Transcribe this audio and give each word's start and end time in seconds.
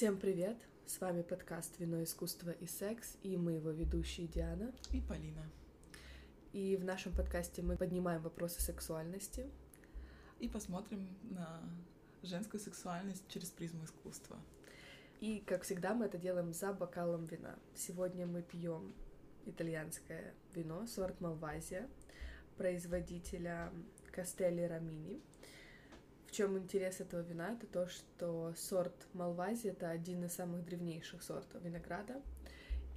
Всем 0.00 0.16
привет! 0.16 0.56
С 0.86 0.98
вами 1.02 1.20
подкаст 1.20 1.78
«Вино, 1.78 2.02
искусство 2.02 2.52
и 2.52 2.66
секс» 2.66 3.18
и 3.22 3.36
мы 3.36 3.52
его 3.52 3.68
ведущие 3.68 4.28
Диана 4.28 4.72
и 4.92 5.02
Полина. 5.02 5.46
И 6.54 6.78
в 6.78 6.84
нашем 6.84 7.14
подкасте 7.14 7.60
мы 7.60 7.76
поднимаем 7.76 8.22
вопросы 8.22 8.62
сексуальности. 8.62 9.50
И 10.38 10.48
посмотрим 10.48 11.06
на 11.24 11.62
женскую 12.22 12.62
сексуальность 12.62 13.28
через 13.28 13.50
призму 13.50 13.84
искусства. 13.84 14.38
И, 15.20 15.44
как 15.46 15.64
всегда, 15.64 15.92
мы 15.92 16.06
это 16.06 16.16
делаем 16.16 16.54
за 16.54 16.72
бокалом 16.72 17.26
вина. 17.26 17.58
Сегодня 17.74 18.26
мы 18.26 18.40
пьем 18.40 18.94
итальянское 19.44 20.32
вино, 20.54 20.86
сорт 20.86 21.20
Малвазия, 21.20 21.90
производителя 22.56 23.70
Кастелли 24.12 24.62
Рамини. 24.62 25.20
Чем 26.40 26.56
интерес 26.56 27.02
этого 27.02 27.20
вина? 27.20 27.52
Это 27.52 27.66
то, 27.66 27.86
что 27.86 28.54
сорт 28.56 28.94
Малвази 29.12 29.66
это 29.66 29.90
один 29.90 30.24
из 30.24 30.32
самых 30.32 30.64
древнейших 30.64 31.22
сортов 31.22 31.62
винограда. 31.62 32.22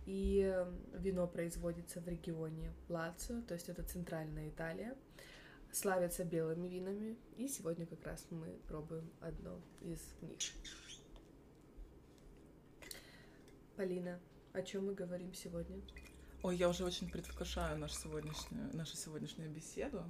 И 0.05 0.65
вино 0.93 1.27
производится 1.27 1.99
в 1.99 2.07
регионе 2.07 2.71
Лацио, 2.87 3.41
то 3.41 3.53
есть 3.53 3.67
это 3.67 3.83
центральная 3.83 4.47
Италия. 4.47 4.95
Славятся 5.73 6.23
белыми 6.23 6.69
винами. 6.69 7.17
И 7.35 7.49
сегодня 7.49 7.85
как 7.85 8.01
раз 8.05 8.25
мы 8.29 8.47
пробуем 8.69 9.11
одно 9.19 9.59
из 9.81 9.99
них. 10.21 10.39
Полина, 13.75 14.21
о 14.53 14.61
чем 14.61 14.85
мы 14.85 14.93
говорим 14.93 15.33
сегодня? 15.33 15.81
Ой, 16.43 16.55
я 16.55 16.69
уже 16.69 16.85
очень 16.85 17.11
предвкушаю 17.11 17.77
нашу 17.77 17.95
сегодняшнюю, 17.95 18.73
нашу 18.73 18.95
сегодняшнюю 18.95 19.51
беседу. 19.51 20.01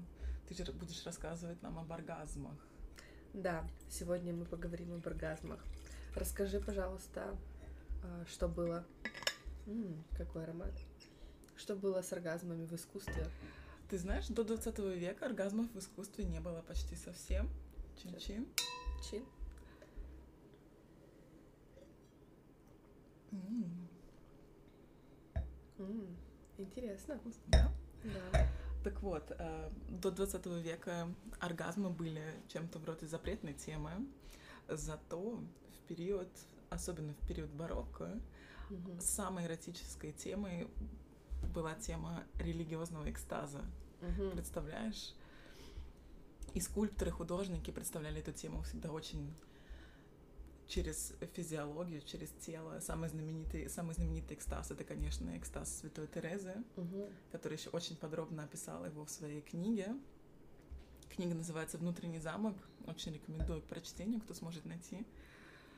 Ты 0.48 0.54
же 0.54 0.72
будешь 0.72 1.04
рассказывать 1.04 1.64
нам 1.64 1.80
об 1.80 1.92
оргазмах. 1.92 2.73
Да, 3.34 3.68
сегодня 3.90 4.32
мы 4.32 4.46
поговорим 4.46 4.94
об 4.94 5.08
оргазмах. 5.08 5.60
Расскажи, 6.16 6.60
пожалуйста, 6.60 7.36
а, 8.04 8.26
что 8.28 8.48
было... 8.48 8.86
М-м, 9.66 10.04
какой 10.16 10.44
аромат. 10.44 10.74
Что 11.56 11.76
было 11.76 12.04
с 12.04 12.14
оргазмами 12.14 12.66
в 12.66 12.74
искусстве? 12.76 13.26
Ты 13.90 13.98
знаешь, 13.98 14.28
до 14.28 14.44
20 14.44 14.78
века 15.00 15.26
оргазмов 15.26 15.66
в 15.74 15.80
искусстве 15.80 16.26
не 16.26 16.40
было 16.40 16.62
почти 16.62 16.96
совсем. 16.96 17.50
Чин-чин. 17.98 18.48
Чин. 19.10 19.26
М. 23.32 23.88
М, 25.80 26.18
Интересно. 26.60 27.20
Да. 27.48 27.72
Да. 28.04 28.48
Так 28.84 29.02
вот, 29.02 29.32
э, 29.38 29.70
до 29.90 30.12
20 30.12 30.60
века 30.62 31.08
оргазмы 31.40 31.90
были 31.90 32.24
чем-то 32.50 32.80
вроде 32.80 33.08
запретной 33.08 33.54
темы, 33.54 33.92
зато 34.68 35.20
в 35.20 35.88
период, 35.88 36.28
особенно 36.70 37.14
в 37.14 37.28
период 37.28 37.50
барокко, 37.52 38.20
Мгм. 38.70 39.00
самой 39.00 39.46
эротической 39.46 40.12
темой 40.12 40.68
была 41.54 41.76
тема 41.76 42.24
религиозного 42.40 43.10
экстаза. 43.10 43.62
Мгм. 44.02 44.32
Представляешь? 44.32 45.14
И 46.54 46.60
скульпторы, 46.60 47.12
художники 47.12 47.72
представляли 47.72 48.20
эту 48.20 48.32
тему 48.32 48.64
всегда 48.64 48.92
очень 48.92 49.34
через 50.68 51.14
физиологию, 51.34 52.02
через 52.02 52.30
тело. 52.40 52.80
Самый 52.80 53.10
знаменитый, 53.10 53.70
самый 53.70 53.94
знаменитый 53.94 54.36
экстаз— 54.38 54.72
это, 54.72 54.84
конечно, 54.84 55.36
экстаз 55.38 55.80
Святой 55.80 56.08
Терезы, 56.08 56.56
Мгм. 56.76 57.06
который 57.32 57.58
еще 57.58 57.70
очень 57.70 57.96
подробно 57.96 58.44
описала 58.44 58.86
его 58.86 59.06
в 59.06 59.10
своей 59.10 59.42
книге. 59.42 59.96
Книга 61.10 61.36
называется 61.36 61.78
«Внутренний 61.78 62.20
замок». 62.20 62.56
Очень 62.88 63.14
рекомендую 63.14 63.62
к 63.62 63.66
прочтению, 63.66 64.20
кто 64.22 64.34
сможет 64.34 64.66
найти. 64.66 65.06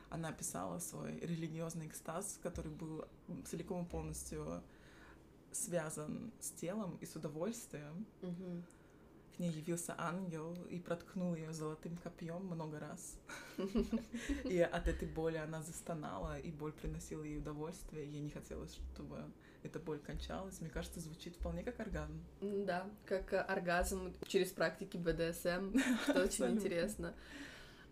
Она 0.09 0.29
описала 0.29 0.79
свой 0.79 1.19
религиозный 1.19 1.87
экстаз, 1.87 2.39
который 2.41 2.71
был 2.71 3.05
целиком 3.45 3.85
и 3.85 3.89
полностью 3.89 4.63
связан 5.51 6.31
с 6.39 6.51
телом 6.51 6.97
и 7.01 7.05
с 7.05 7.15
удовольствием. 7.15 8.05
Мгм. 8.21 8.63
К 9.35 9.40
ней 9.40 9.51
явился 9.51 9.94
ангел 9.97 10.56
и 10.69 10.79
проткнул 10.79 11.35
ее 11.35 11.51
золотым 11.51 11.97
копьем 11.97 12.46
много 12.46 12.79
раз. 12.79 13.19
И 14.46 14.59
от 14.59 14.88
этой 14.88 15.09
боли 15.09 15.35
она 15.35 15.62
застонала, 15.62 16.40
и 16.40 16.51
боль 16.51 16.72
приносила 16.72 17.22
ей 17.23 17.40
удовольствие. 17.40 18.06
Ей 18.06 18.22
не 18.22 18.29
хотелось, 18.29 18.73
чтобы 18.94 19.25
эта 19.63 19.79
боль 19.79 20.00
кончалась. 20.00 20.62
Мне 20.62 20.69
кажется, 20.69 21.01
звучит 21.01 21.35
вполне 21.35 21.63
как 21.63 21.79
оргазм. 21.81 22.23
Да, 22.40 22.88
как 23.06 23.34
э, 23.34 23.40
оргазм 23.40 24.13
через 24.28 24.51
практики 24.51 24.96
БДСМ, 24.96 25.78
что 26.03 26.23
очень 26.23 26.56
интересно. 26.56 27.13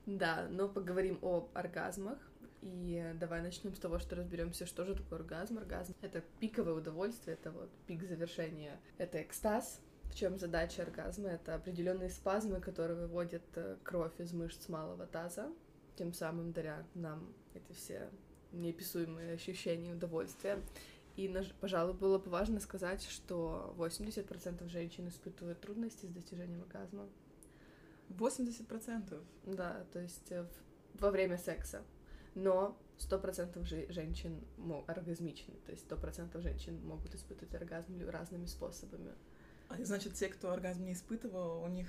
Да, 0.06 0.48
но 0.50 0.70
поговорим 0.70 1.20
об 1.22 1.50
оргазмах. 1.54 2.20
И 2.62 3.14
давай 3.20 3.42
начнем 3.42 3.76
с 3.76 3.80
того, 3.80 4.00
что 4.00 4.16
разберемся, 4.16 4.66
что 4.66 4.86
же 4.86 4.96
такое 4.96 5.20
оргазм. 5.20 5.58
Оргазм— 5.58 5.94
это 6.02 6.24
пиковое 6.40 6.76
удовольствие, 6.76 7.36
это 7.36 7.52
вот 7.52 7.70
пик 7.86 8.04
завершения. 8.04 8.80
Это 8.98 9.22
экстаз. 9.22 9.82
В 10.10 10.16
чем 10.16 10.38
задача 10.38 10.84
оргазма? 10.84 11.30
Это 11.30 11.56
определенные 11.56 12.10
спазмы, 12.10 12.60
которые 12.60 13.00
выводят 13.00 13.44
э, 13.56 13.78
кровь 13.84 14.20
из 14.20 14.32
мышц 14.34 14.68
малого 14.70 15.08
таза, 15.08 15.52
тем 15.96 16.14
самым 16.14 16.54
даря 16.54 16.86
нам 16.94 17.34
эти 17.54 17.72
все 17.74 18.10
неописуемые 18.52 19.34
ощущения 19.34 19.94
удовольствия. 19.94 20.60
И, 21.16 21.32
пожалуй, 21.60 21.94
было 21.94 22.18
бы 22.18 22.30
важно 22.30 22.60
сказать, 22.60 23.04
что 23.04 23.76
80% 23.78 24.68
женщин 24.68 25.08
испытывают 25.08 25.60
трудности 25.62 26.06
с 26.06 26.10
достижением 26.10 26.62
оргазма. 26.62 27.08
80%. 28.10 29.24
Да, 29.46 29.86
то 29.92 30.00
есть 30.00 30.32
э, 30.32 30.46
во 30.96 31.12
время 31.12 31.38
секса. 31.38 31.84
Но 32.36 32.78
100% 32.98 33.64
же- 33.64 33.92
женщин 33.92 34.44
оргазмичны, 34.88 35.54
то 35.66 35.72
есть 35.72 35.88
100% 35.88 36.40
женщин 36.42 36.84
могут 36.86 37.14
испытывать 37.14 37.54
оргазм 37.54 38.00
разными 38.10 38.46
способами. 38.46 39.14
А, 39.74 39.86
Значит, 39.86 40.14
те, 40.14 40.28
кто 40.28 40.52
оргазм 40.52 40.86
не 40.86 40.94
испытывал, 40.94 41.64
у 41.64 41.68
них 41.68 41.88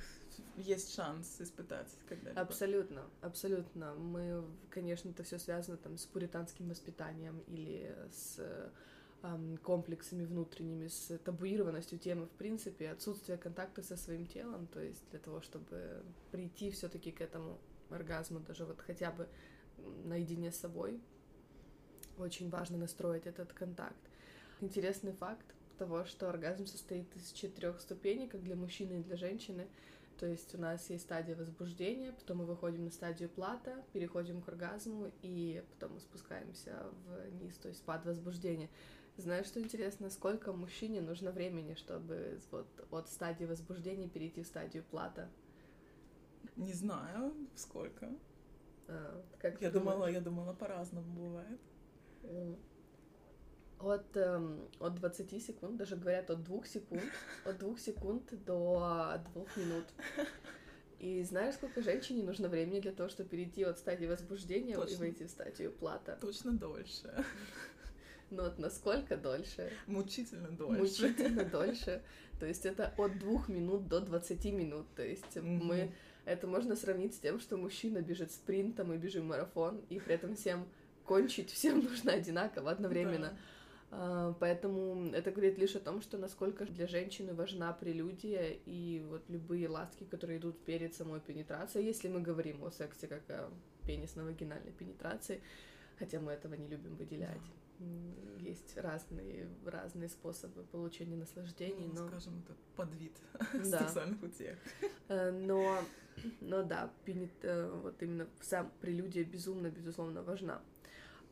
есть 0.56 0.94
шанс 0.94 1.40
испытать 1.40 1.88
когда-либо. 2.08 2.40
Абсолютно, 2.40 3.02
абсолютно. 3.20 3.94
Мы, 3.94 4.44
конечно, 4.70 5.10
это 5.10 5.22
все 5.22 5.38
связано 5.38 5.76
там 5.76 5.96
с 5.96 6.06
пуританским 6.06 6.68
воспитанием 6.68 7.40
или 7.46 7.94
с 8.12 8.36
э, 8.38 8.70
ам, 9.22 9.58
комплексами 9.58 10.24
внутренними, 10.24 10.88
с 10.88 11.18
табуированностью 11.18 11.98
темы, 11.98 12.26
в 12.26 12.30
принципе, 12.32 12.90
отсутствие 12.90 13.38
контакта 13.38 13.82
со 13.82 13.96
своим 13.96 14.26
телом, 14.26 14.66
то 14.68 14.80
есть 14.80 15.02
для 15.10 15.18
того, 15.18 15.40
чтобы 15.40 16.02
прийти 16.30 16.70
все-таки 16.70 17.12
к 17.12 17.20
этому 17.20 17.58
оргазму, 17.90 18.40
даже 18.40 18.64
вот 18.64 18.80
хотя 18.80 19.10
бы 19.10 19.28
наедине 20.04 20.50
с 20.50 20.56
собой, 20.56 21.00
очень 22.18 22.48
важно 22.48 22.78
настроить 22.78 23.26
этот 23.26 23.52
контакт. 23.52 23.96
Интересный 24.60 25.12
факт 25.12 25.44
того, 25.74 26.04
что 26.04 26.28
оргазм 26.28 26.66
состоит 26.66 27.14
из 27.16 27.32
четырех 27.32 27.80
ступеней, 27.80 28.28
как 28.28 28.42
для 28.42 28.56
мужчины 28.56 29.00
и 29.00 29.02
для 29.02 29.16
женщины. 29.16 29.66
То 30.18 30.26
есть 30.26 30.54
у 30.54 30.58
нас 30.58 30.88
есть 30.90 31.04
стадия 31.04 31.34
возбуждения, 31.34 32.12
потом 32.12 32.38
мы 32.38 32.46
выходим 32.46 32.84
на 32.84 32.90
стадию 32.90 33.28
плата, 33.28 33.82
переходим 33.92 34.40
к 34.42 34.48
оргазму, 34.48 35.10
и 35.22 35.62
потом 35.72 35.94
мы 35.94 36.00
спускаемся 36.00 36.86
вниз, 37.30 37.56
то 37.56 37.68
есть 37.68 37.80
спад 37.80 38.06
возбуждения. 38.06 38.70
Знаешь, 39.16 39.46
что 39.46 39.60
интересно, 39.60 40.10
сколько 40.10 40.52
мужчине 40.52 41.00
нужно 41.00 41.30
времени, 41.30 41.74
чтобы 41.74 42.38
вот 42.50 42.66
от 42.90 43.08
стадии 43.08 43.44
возбуждения 43.44 44.08
перейти 44.08 44.42
в 44.42 44.46
стадию 44.46 44.84
плата? 44.84 45.28
Не 46.56 46.72
знаю, 46.72 47.34
сколько. 47.54 48.12
А, 48.88 49.24
как 49.38 49.60
Я 49.60 49.70
думала, 49.70 50.10
я 50.10 50.20
думала, 50.20 50.52
по-разному 50.52 51.12
бывает. 51.12 51.60
От, 53.84 54.16
эм, 54.16 54.66
от 54.80 54.94
20 54.94 55.42
секунд, 55.42 55.76
даже 55.76 55.96
говорят 55.96 56.30
от 56.30 56.42
2 56.42 56.64
секунд, 56.64 57.02
от 57.44 57.58
2 57.58 57.76
секунд 57.76 58.44
до 58.46 59.20
2 59.34 59.46
минут. 59.56 59.84
И 60.98 61.22
знаешь, 61.22 61.56
сколько 61.56 61.82
женщине 61.82 62.22
нужно 62.22 62.48
времени 62.48 62.80
для 62.80 62.92
того, 62.92 63.10
чтобы 63.10 63.28
перейти 63.28 63.62
от 63.62 63.78
стадии 63.78 64.06
возбуждения 64.06 64.72
и 64.72 64.76
Точно. 64.76 64.98
выйти 64.98 65.24
в 65.24 65.28
стадию 65.28 65.70
плата? 65.70 66.16
Точно 66.20 66.52
дольше. 66.52 67.24
Ну 68.30 68.44
вот 68.44 68.58
насколько 68.58 69.18
дольше? 69.18 69.70
Мучительно 69.86 70.48
дольше. 70.48 70.80
Мучительно 70.80 71.44
дольше. 71.52 72.02
То 72.40 72.46
есть 72.46 72.64
это 72.64 72.94
от 72.96 73.18
2 73.18 73.44
минут 73.48 73.86
до 73.86 74.00
20 74.00 74.44
минут. 74.46 74.86
То 74.96 75.04
есть 75.04 75.36
Мгм. 75.36 75.66
мы... 75.66 75.92
Это 76.24 76.46
можно 76.46 76.74
сравнить 76.74 77.14
с 77.14 77.18
тем, 77.18 77.38
что 77.38 77.58
мужчина 77.58 78.00
бежит 78.00 78.32
спринтом 78.32 78.94
и 78.94 78.96
бежим 78.96 79.26
марафон, 79.26 79.84
и 79.90 80.00
при 80.00 80.14
этом 80.14 80.36
всем 80.36 80.66
кончить 81.04 81.50
всем 81.50 81.84
нужно 81.84 82.12
одинаково, 82.14 82.70
одновременно. 82.70 83.28
Да. 83.28 83.36
А, 83.96 84.32
Поэтому 84.40 85.10
это 85.12 85.30
говорит 85.30 85.58
лишь 85.58 85.76
о 85.76 85.80
том, 85.80 86.00
что 86.02 86.18
насколько 86.18 86.64
для 86.66 86.86
женщины 86.86 87.32
важна 87.34 87.72
прелюдия 87.72 88.56
и 88.66 89.04
вот 89.08 89.22
любые 89.28 89.68
ласки, 89.68 90.04
которые 90.04 90.38
идут 90.38 90.58
перед 90.64 90.94
самой 90.94 91.20
пенетрацией, 91.20 91.86
если 91.86 92.08
мы 92.08 92.20
говорим 92.20 92.64
о 92.64 92.70
сексе 92.70 93.06
как 93.06 93.22
о 93.30 93.50
пенисно-вагинальной 93.86 94.72
пенетрации, 94.72 95.40
хотя 95.98 96.18
мы 96.20 96.32
этого 96.32 96.54
не 96.54 96.66
любим 96.68 96.96
выделять. 96.96 97.40
Есть 98.40 98.76
разные, 98.78 99.48
разные 99.64 100.08
способы 100.08 100.62
получения 100.64 101.16
наслаждений, 101.16 101.86
Ну, 101.92 102.02
но, 102.02 102.08
скажем, 102.08 102.42
это 102.44 102.56
подвид 102.76 103.12
Да. 103.70 103.80
сексуальных 103.80 104.22
утех. 104.22 104.56
э, 105.08 105.30
но, 105.30 105.78
но 106.40 106.62
да, 106.62 106.90
пенет- 107.04 107.30
э, 107.42 107.70
вот 107.82 108.00
именно 108.02 108.26
сам 108.40 108.70
прелюдия 108.80 109.24
безумно, 109.24 109.70
безусловно, 109.70 110.22
важна. 110.22 110.62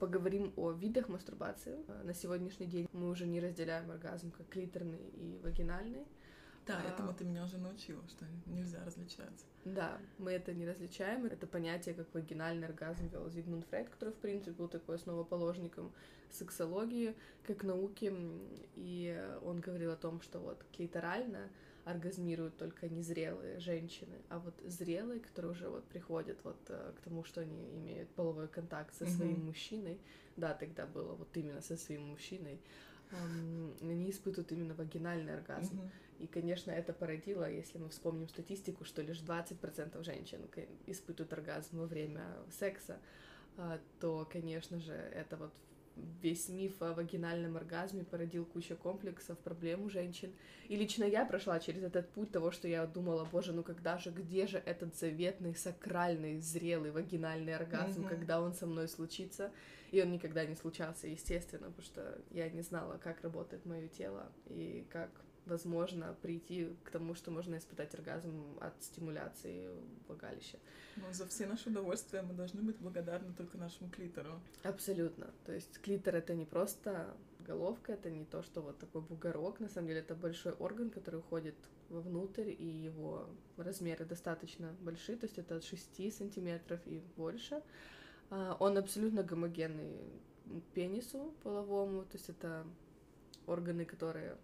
Поговорим 0.02 0.52
о 0.56 0.72
видах 0.72 1.08
мастурбации. 1.08 1.78
На 2.02 2.12
сегодняшний 2.12 2.66
день 2.66 2.88
мы 2.92 3.08
уже 3.08 3.24
не 3.24 3.38
разделяем 3.38 3.88
оргазм 3.88 4.32
как 4.32 4.48
клиторный 4.48 4.98
и 4.98 5.38
вагинальный. 5.44 6.04
Да, 6.66 6.82
а... 6.84 6.92
этому 6.92 7.14
ты 7.14 7.24
меня 7.24 7.44
уже 7.44 7.56
научила, 7.56 8.02
что 8.08 8.26
нельзя 8.46 8.84
различать. 8.84 9.46
Да, 9.64 9.98
мы 10.18 10.32
это 10.32 10.52
не 10.54 10.66
различаем. 10.66 11.26
Это 11.26 11.46
понятие, 11.46 11.94
как 11.94 12.12
вагинальный 12.14 12.66
оргазм 12.66 13.06
вел 13.10 13.30
Зигмунд 13.30 13.64
Фрейд, 13.66 13.90
который, 13.90 14.10
в 14.10 14.16
принципе, 14.16 14.50
был 14.50 14.66
такой 14.66 14.96
основоположником 14.96 15.92
сексологии 16.32 17.14
как 17.44 17.62
науки. 17.62 18.12
И 18.74 19.24
он 19.44 19.60
говорил 19.60 19.92
о 19.92 19.96
том, 19.96 20.20
что 20.20 20.40
вот 20.40 20.64
клиторально 20.76 21.48
оргазмируют 21.84 22.56
только 22.56 22.88
незрелые 22.88 23.58
женщины, 23.58 24.16
а 24.28 24.38
вот 24.38 24.54
зрелые, 24.64 25.20
которые 25.20 25.52
уже 25.52 25.68
вот 25.68 25.84
приходят 25.84 26.38
вот 26.44 26.58
э, 26.68 26.92
к 26.96 27.00
тому, 27.00 27.24
что 27.24 27.40
они 27.40 27.74
имеют 27.76 28.08
половой 28.10 28.48
контакт 28.48 28.94
со 28.94 29.06
своим 29.06 29.36
mm-hmm. 29.36 29.44
мужчиной, 29.44 30.00
да, 30.36 30.54
тогда 30.54 30.86
было 30.86 31.14
вот 31.14 31.36
именно 31.36 31.60
со 31.60 31.76
своим 31.76 32.08
мужчиной, 32.08 32.60
они 33.82 34.10
испытывают 34.10 34.50
именно 34.52 34.74
вагинальный 34.74 35.34
оргазм. 35.34 35.80
Mm-hmm. 35.80 35.90
И, 36.20 36.26
конечно, 36.28 36.70
это 36.70 36.92
породило, 36.92 37.50
если 37.50 37.78
мы 37.78 37.88
вспомним 37.88 38.28
статистику, 38.28 38.84
что 38.84 39.02
лишь 39.02 39.20
20% 39.20 40.02
женщин 40.02 40.40
испытывают 40.86 41.32
оргазм 41.32 41.78
во 41.78 41.86
время 41.86 42.24
секса, 42.50 42.98
э, 43.56 43.78
то, 44.00 44.26
конечно 44.30 44.78
же, 44.80 44.92
это 44.92 45.36
вот 45.36 45.52
весь 45.96 46.48
миф 46.48 46.80
о 46.80 46.94
вагинальном 46.94 47.56
оргазме 47.56 48.04
породил 48.04 48.44
кучу 48.44 48.76
комплексов, 48.76 49.38
проблем 49.38 49.84
у 49.84 49.90
женщин. 49.90 50.32
И 50.68 50.76
лично 50.76 51.04
я 51.04 51.24
прошла 51.24 51.60
через 51.60 51.82
этот 51.82 52.08
путь 52.10 52.30
того, 52.30 52.50
что 52.50 52.68
я 52.68 52.86
думала, 52.86 53.26
боже, 53.30 53.52
ну 53.52 53.62
когда 53.62 53.98
же, 53.98 54.10
где 54.10 54.46
же 54.46 54.58
этот 54.58 54.96
заветный, 54.96 55.54
сакральный, 55.54 56.40
зрелый 56.40 56.90
вагинальный 56.90 57.54
оргазм, 57.54 58.02
mm-hmm. 58.02 58.08
когда 58.08 58.40
он 58.40 58.54
со 58.54 58.66
мной 58.66 58.88
случится? 58.88 59.52
И 59.90 60.00
он 60.00 60.10
никогда 60.10 60.46
не 60.46 60.54
случался, 60.54 61.06
естественно, 61.06 61.66
потому 61.66 61.82
что 61.82 62.18
я 62.30 62.48
не 62.48 62.62
знала, 62.62 62.96
как 62.96 63.20
работает 63.22 63.66
мое 63.66 63.88
тело 63.88 64.32
и 64.46 64.86
как 64.90 65.10
возможно 65.46 66.16
прийти 66.22 66.68
к 66.84 66.90
тому, 66.90 67.14
что 67.14 67.30
можно 67.30 67.56
испытать 67.56 67.94
оргазм 67.94 68.58
от 68.60 68.82
стимуляции 68.82 69.68
влагалища. 70.06 70.58
Но 70.96 71.12
за 71.12 71.26
все 71.26 71.46
наши 71.46 71.70
удовольствия 71.70 72.22
мы 72.22 72.34
должны 72.34 72.62
быть 72.62 72.76
благодарны 72.76 73.32
только 73.34 73.58
нашему 73.58 73.90
клитору. 73.90 74.40
Абсолютно. 74.62 75.30
То 75.44 75.52
есть 75.52 75.80
клитор 75.80 76.16
это 76.16 76.34
не 76.34 76.44
просто 76.44 77.16
головка, 77.40 77.92
это 77.92 78.10
не 78.10 78.24
то, 78.24 78.42
что 78.42 78.60
вот 78.60 78.78
такой 78.78 79.02
бугорок, 79.02 79.60
на 79.60 79.68
самом 79.68 79.88
деле 79.88 80.00
это 80.00 80.14
большой 80.14 80.52
орган, 80.52 80.90
который 80.90 81.20
уходит 81.20 81.56
вовнутрь, 81.88 82.50
и 82.50 82.64
его 82.64 83.28
размеры 83.56 84.04
достаточно 84.04 84.74
большие, 84.80 85.18
то 85.18 85.26
есть 85.26 85.38
это 85.38 85.56
от 85.56 85.64
6 85.64 86.12
сантиметров 86.16 86.80
и 86.86 87.02
больше. 87.16 87.62
А, 88.30 88.56
он 88.60 88.78
абсолютно 88.78 89.22
гомогенный 89.22 89.98
пенису 90.74 91.34
половому, 91.42 92.02
то 92.02 92.16
есть 92.16 92.28
это 92.28 92.64
органы, 93.46 93.84
которые 93.84 94.36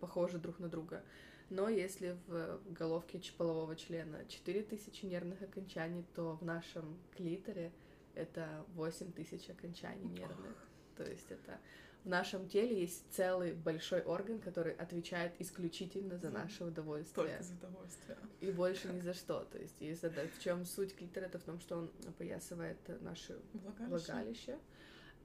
похожи 0.00 0.38
друг 0.38 0.58
на 0.58 0.68
друга. 0.68 1.02
Но 1.48 1.68
если 1.68 2.16
в 2.26 2.60
головке 2.72 3.20
полового 3.36 3.76
члена 3.76 4.24
4000 4.26 5.04
нервных 5.04 5.42
окончаний, 5.42 6.04
то 6.14 6.36
в 6.36 6.44
нашем 6.44 6.98
клиторе 7.16 7.72
это 8.14 8.64
8000 8.74 9.50
окончаний 9.50 10.08
нервных. 10.08 10.56
То 10.96 11.04
есть 11.04 11.30
это 11.30 11.60
в 12.06 12.08
нашем 12.08 12.48
теле 12.48 12.80
есть 12.82 13.04
целый 13.10 13.52
большой 13.52 14.00
орган, 14.00 14.38
который 14.38 14.72
отвечает 14.74 15.32
исключительно 15.40 16.16
за 16.18 16.30
наше 16.30 16.64
удовольствие. 16.64 17.26
Только 17.26 17.42
за 17.42 17.54
удовольствие. 17.54 18.18
И 18.40 18.52
больше 18.52 18.88
ни 18.88 19.00
за 19.00 19.12
что. 19.12 19.44
То 19.44 19.58
есть, 19.58 19.80
если 19.80 20.08
это, 20.08 20.28
в 20.28 20.40
чем 20.40 20.64
суть 20.64 20.94
клитора, 20.94 21.24
это 21.24 21.40
в 21.40 21.42
том, 21.42 21.58
что 21.58 21.78
он 21.78 21.90
опоясывает 22.06 22.78
наши 23.02 23.36
влагалище. 23.52 23.88
влагалище. 23.88 24.58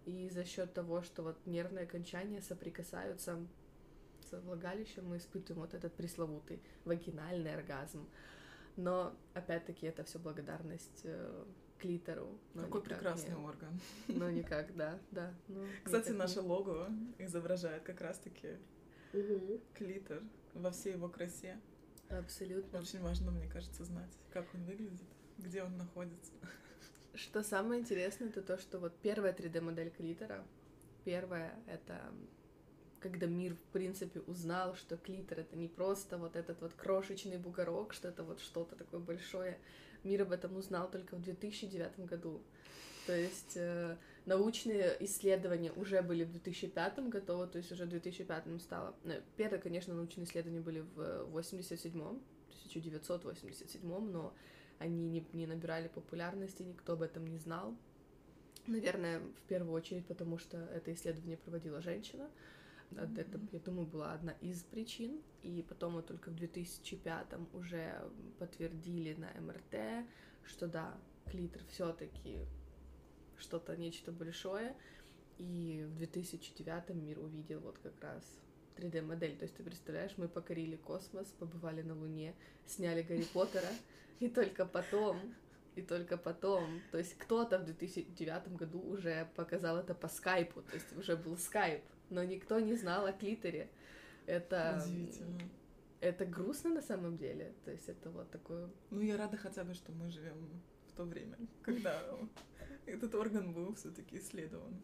И 0.05 0.29
за 0.31 0.43
счет 0.43 0.73
того, 0.73 1.03
что 1.03 1.21
вот 1.21 1.37
нервные 1.45 1.83
окончания 1.83 2.41
соприкасаются 2.41 3.37
влагалищем, 4.39 5.07
мы 5.07 5.17
испытываем 5.17 5.61
вот 5.61 5.73
этот 5.73 5.93
пресловутый 5.93 6.61
вагинальный 6.85 7.53
оргазм. 7.53 8.07
Но, 8.77 9.13
опять-таки, 9.33 9.85
это 9.85 10.03
все 10.03 10.17
благодарность 10.17 11.01
э, 11.03 11.45
клитору. 11.77 12.39
Какой 12.55 12.81
прекрасный 12.81 13.35
нет. 13.35 13.39
орган. 13.39 13.79
Ну, 14.07 14.29
никак, 14.29 14.75
да, 14.75 14.99
да. 15.11 15.33
Ну, 15.47 15.65
Кстати, 15.83 16.09
наше 16.11 16.41
не... 16.41 16.47
лого 16.47 16.89
изображает 17.17 17.83
как 17.83 18.01
раз-таки 18.01 18.57
угу. 19.13 19.61
клитор 19.73 20.21
во 20.53 20.71
всей 20.71 20.93
его 20.93 21.09
красе. 21.09 21.59
Абсолютно. 22.09 22.79
Очень 22.79 23.01
важно, 23.01 23.31
мне 23.31 23.47
кажется, 23.47 23.83
знать, 23.83 24.17
как 24.31 24.45
он 24.53 24.63
выглядит, 24.63 25.01
где 25.37 25.63
он 25.63 25.77
находится. 25.77 26.33
Что 27.13 27.43
самое 27.43 27.81
интересное, 27.81 28.29
это 28.29 28.41
то, 28.41 28.57
что 28.57 28.79
вот 28.79 28.95
первая 29.01 29.33
3D-модель 29.33 29.91
клитора, 29.91 30.45
первая— 31.03 31.53
это 31.67 31.99
когда 33.01 33.25
мир, 33.25 33.55
в 33.55 33.73
принципе, 33.73 34.21
узнал, 34.21 34.75
что 34.75 34.97
клитор— 34.97 35.39
это 35.41 35.55
не 35.55 35.67
просто 35.67 36.17
вот 36.17 36.35
этот 36.35 36.61
вот 36.61 36.73
крошечный 36.73 37.37
бугорок, 37.37 37.93
что 37.93 38.07
это 38.07 38.23
вот 38.23 38.39
что-то 38.39 38.75
такое 38.75 38.99
большое. 38.99 39.57
Мир 40.03 40.21
об 40.21 40.31
этом 40.31 40.55
узнал 40.55 40.89
только 40.89 41.15
в 41.15 41.21
2009 41.21 42.05
году. 42.05 42.41
То 43.07 43.17
есть 43.17 43.53
э, 43.55 43.97
научные 44.25 44.95
исследования 44.99 45.71
уже 45.73 46.01
были 46.01 46.23
в 46.23 46.31
2005 46.31 47.09
готовы, 47.09 47.47
то 47.47 47.57
есть 47.57 47.71
уже 47.71 47.85
в 47.85 47.89
2005 47.89 48.61
стало... 48.61 48.95
Ну, 49.03 49.15
первые, 49.35 49.61
конечно, 49.61 49.93
научные 49.93 50.25
исследования 50.25 50.61
были 50.61 50.81
в 50.81 50.99
87-м, 51.35 52.21
1987 52.69 53.81
но 54.11 54.33
они 54.77 55.09
не, 55.09 55.25
не 55.33 55.47
набирали 55.47 55.87
популярности, 55.87 56.63
никто 56.63 56.93
об 56.93 57.01
этом 57.01 57.25
не 57.27 57.37
знал. 57.37 57.75
Наверное, 58.67 59.19
в 59.19 59.47
первую 59.47 59.73
очередь, 59.73 60.05
потому 60.05 60.37
что 60.37 60.57
это 60.57 60.93
исследование 60.93 61.37
проводила 61.37 61.81
женщина. 61.81 62.29
Это, 62.97 63.39
я 63.51 63.59
думаю, 63.59 63.87
была 63.87 64.13
одна 64.13 64.33
из 64.41 64.63
причин. 64.63 65.21
И 65.43 65.65
потом 65.67 65.93
вот 65.93 66.07
только 66.07 66.29
в 66.29 66.35
2005 66.35 67.27
уже 67.53 68.09
подтвердили 68.37 69.13
на 69.13 69.31
МРТ, 69.41 70.05
что 70.43 70.67
да, 70.67 70.97
клитор 71.29 71.61
все-таки 71.69 72.45
что-то, 73.37 73.75
нечто 73.75 74.11
большое. 74.11 74.75
И 75.37 75.85
в 75.89 75.97
2009 75.97 76.89
мир 76.89 77.19
увидел 77.19 77.59
вот 77.61 77.77
как 77.79 77.93
раз 78.01 78.23
3D-модель. 78.77 79.37
То 79.37 79.43
есть 79.43 79.55
ты 79.55 79.63
представляешь, 79.63 80.13
мы 80.17 80.27
покорили 80.27 80.75
космос, 80.75 81.27
побывали 81.39 81.81
на 81.81 81.95
Луне, 81.95 82.35
сняли 82.65 83.01
Гарри 83.01 83.25
Поттера, 83.33 83.69
и 84.19 84.29
только 84.29 84.65
потом, 84.65 85.17
и 85.75 85.81
только 85.81 86.17
потом, 86.17 86.81
то 86.91 86.97
есть 86.97 87.17
кто-то 87.17 87.59
в 87.59 87.65
2009 87.65 88.55
году 88.55 88.81
уже 88.81 89.29
показал 89.35 89.77
это 89.77 89.95
по 89.95 90.07
скайпу, 90.07 90.61
то 90.61 90.75
есть 90.75 90.95
уже 90.97 91.15
был 91.15 91.37
скайп, 91.37 91.83
но 92.11 92.23
никто 92.23 92.59
не 92.59 92.75
знал 92.75 93.05
о 93.05 93.13
клиторе. 93.13 93.69
Это... 94.25 94.81
Удивительно. 94.85 95.39
Это 95.99 96.25
грустно 96.25 96.71
на 96.71 96.81
самом 96.81 97.17
деле. 97.17 97.53
То 97.63 97.71
есть 97.71 97.87
это 97.87 98.09
вот 98.09 98.29
такое... 98.31 98.69
Ну, 98.89 99.01
я 99.01 99.17
рада 99.17 99.37
хотя 99.37 99.63
бы, 99.63 99.73
что 99.73 99.91
мы 99.91 100.09
живем 100.09 100.49
в 100.87 100.93
то 100.93 101.03
время, 101.03 101.37
когда 101.61 102.03
этот 102.85 103.13
орган 103.15 103.53
был 103.53 103.75
все 103.75 103.91
таки 103.91 104.17
исследован. 104.17 104.81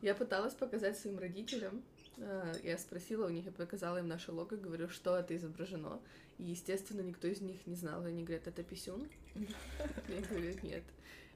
Я 0.00 0.14
пыталась 0.14 0.54
показать 0.54 0.96
своим 0.96 1.18
родителям. 1.18 1.82
А, 2.18 2.52
я 2.62 2.78
спросила 2.78 3.26
у 3.26 3.30
них, 3.30 3.44
я 3.46 3.52
показала 3.52 3.98
им 3.98 4.08
наше 4.08 4.32
лого, 4.32 4.56
говорю, 4.56 4.88
что 4.88 5.16
это 5.16 5.36
изображено. 5.36 6.00
И, 6.38 6.44
естественно, 6.44 7.02
никто 7.02 7.28
из 7.28 7.40
них 7.40 7.66
не 7.66 7.74
знал. 7.74 8.04
Они 8.04 8.24
говорят, 8.24 8.46
это 8.46 8.62
писюн? 8.62 9.08
Я 9.34 10.20
говорю, 10.28 10.54
нет, 10.62 10.84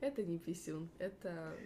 это 0.01 0.23
не 0.23 0.39
писюн, 0.39 0.89
это 0.99 1.57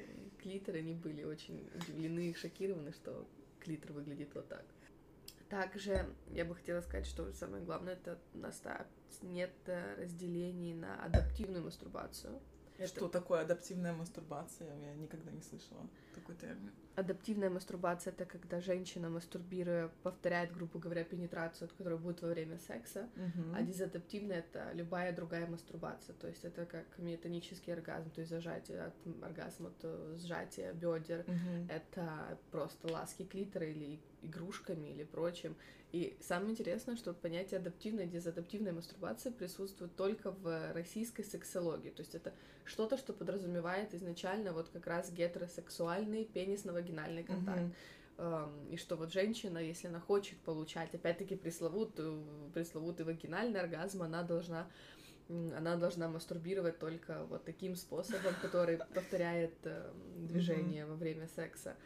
клитор. 0.42 0.76
Они 0.76 0.94
были 0.94 1.23
очень 1.23 1.68
удивлены 1.75 2.30
и 2.30 2.35
шокированы, 2.35 2.92
что 2.92 3.28
клитор 3.69 3.93
выглядит 3.93 4.35
вот 4.35 4.49
так. 4.49 4.65
Также 5.51 6.07
я 6.31 6.45
бы 6.45 6.55
хотела 6.55 6.81
сказать, 6.81 7.07
что 7.07 7.31
самое 7.33 7.63
главное, 7.65 7.95
это 7.95 8.19
у 8.35 8.39
нас 8.39 8.63
нет 9.23 9.53
э, 9.67 9.95
разделений 9.97 10.75
на 10.75 11.03
адаптивную 11.05 11.65
мастурбацию. 11.65 12.41
Что 12.85 13.07
это... 13.07 13.09
такое 13.09 13.41
адаптивная 13.41 13.93
мастурбация? 13.93 14.75
Я 14.77 14.95
никогда 14.95 15.31
не 15.31 15.43
слышала 15.43 15.87
такой 16.15 16.35
термин. 16.37 16.73
Адаптивная 16.99 17.49
мастурбация— 17.49 18.12
это 18.19 18.25
когда 18.25 18.61
женщина, 18.61 19.09
мастурбируя, 19.09 19.88
повторяет, 20.02 20.52
грубо 20.52 20.81
говоря, 20.81 21.05
пенетрацию, 21.05 21.71
которая 21.78 21.97
будет 21.97 22.23
во 22.23 22.28
время 22.28 22.59
секса, 22.59 23.09
uh-huh. 23.14 23.55
а 23.55 23.62
дезадаптивная— 23.62 24.38
это 24.50 24.73
любая 24.73 25.14
другая 25.14 25.47
мастурбация, 25.47 26.17
то 26.17 26.26
есть 26.26 26.45
это 26.45 26.67
как 26.67 26.99
миотонический 26.99 27.73
оргазм, 27.73 28.11
то 28.11 28.21
есть 28.21 28.33
зажатие, 28.33 28.83
от, 28.83 28.95
оргазм 29.23 29.67
от 29.67 29.76
э, 29.85 30.17
сжатия 30.19 30.73
бедер, 30.73 31.21
uh-huh. 31.21 31.71
это 31.71 32.37
просто 32.50 32.93
ласки 32.93 33.25
клитора 33.25 33.67
или 33.67 34.00
игрушками 34.23 34.88
или 34.88 35.05
прочим. 35.05 35.57
И 35.93 36.19
самое 36.21 36.50
интересное, 36.50 36.97
что 36.97 37.14
понятие 37.14 37.61
адаптивной 37.61 38.05
и 38.05 38.09
дезадаптивной 38.09 38.73
мастурбации 38.73 39.31
присутствует 39.31 39.97
только 39.97 40.33
в 40.33 40.73
российской 40.75 41.23
сексологии. 41.23 41.90
То 41.90 42.02
есть 42.02 42.14
это 42.14 42.35
что-то, 42.64 42.99
что 42.99 43.14
подразумевает 43.14 43.95
изначально 43.95 44.52
вот 44.52 44.69
как 44.69 44.87
раз 44.87 45.11
гетеросексуальный 45.11 46.25
пенисно-вагинальный 46.88 47.25
контакт. 47.25 47.73
Mm-hmm. 48.18 48.71
И 48.71 48.76
что 48.76 48.97
вот 48.97 49.12
женщина, 49.12 49.59
если 49.59 49.87
она 49.87 50.00
хочет 50.00 50.38
получать, 50.38 50.92
опять-таки, 50.95 51.37
пресловутый, 51.37 52.25
пресловутый 52.52 53.07
вагинальный 53.07 53.61
оргазм, 53.61 54.02
она 54.02 54.23
должна 54.23 54.68
она 55.28 55.76
должна 55.76 56.09
мастурбировать 56.09 56.78
только 56.78 57.26
вот 57.26 57.45
таким 57.45 57.76
способом, 57.76 58.35
который 58.42 58.78
повторяет 58.78 59.54
э, 59.64 59.92
движение 60.16 60.87
во 60.87 60.95
время 60.95 61.28
секса. 61.28 61.76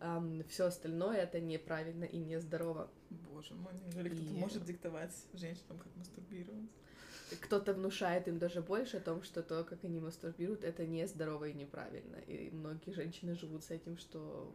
Um, 0.00 0.44
все 0.48 0.66
остальное 0.66 1.18
это 1.18 1.40
неправильно 1.40 2.04
и 2.04 2.18
нездорово. 2.18 2.90
Боже 3.10 3.54
мой, 3.54 3.72
неужели 3.84 4.08
кто-то 4.08 4.32
может 4.32 4.64
диктовать 4.64 5.14
женщинам, 5.32 5.78
как 5.78 5.94
мастурбировать? 5.94 6.68
Кто-то 7.40 7.74
внушает 7.74 8.28
им 8.28 8.38
даже 8.38 8.62
больше 8.62 8.98
о 8.98 9.00
том, 9.00 9.22
что 9.22 9.42
то, 9.42 9.64
как 9.64 9.84
они 9.84 10.00
мастурбируют, 10.00 10.64
это 10.64 10.86
нездорово 10.86 11.48
и 11.48 11.54
неправильно. 11.54 12.16
И 12.26 12.50
многие 12.50 12.92
женщины 12.92 13.34
живут 13.34 13.64
с 13.64 13.70
этим, 13.70 13.98
что 13.98 14.52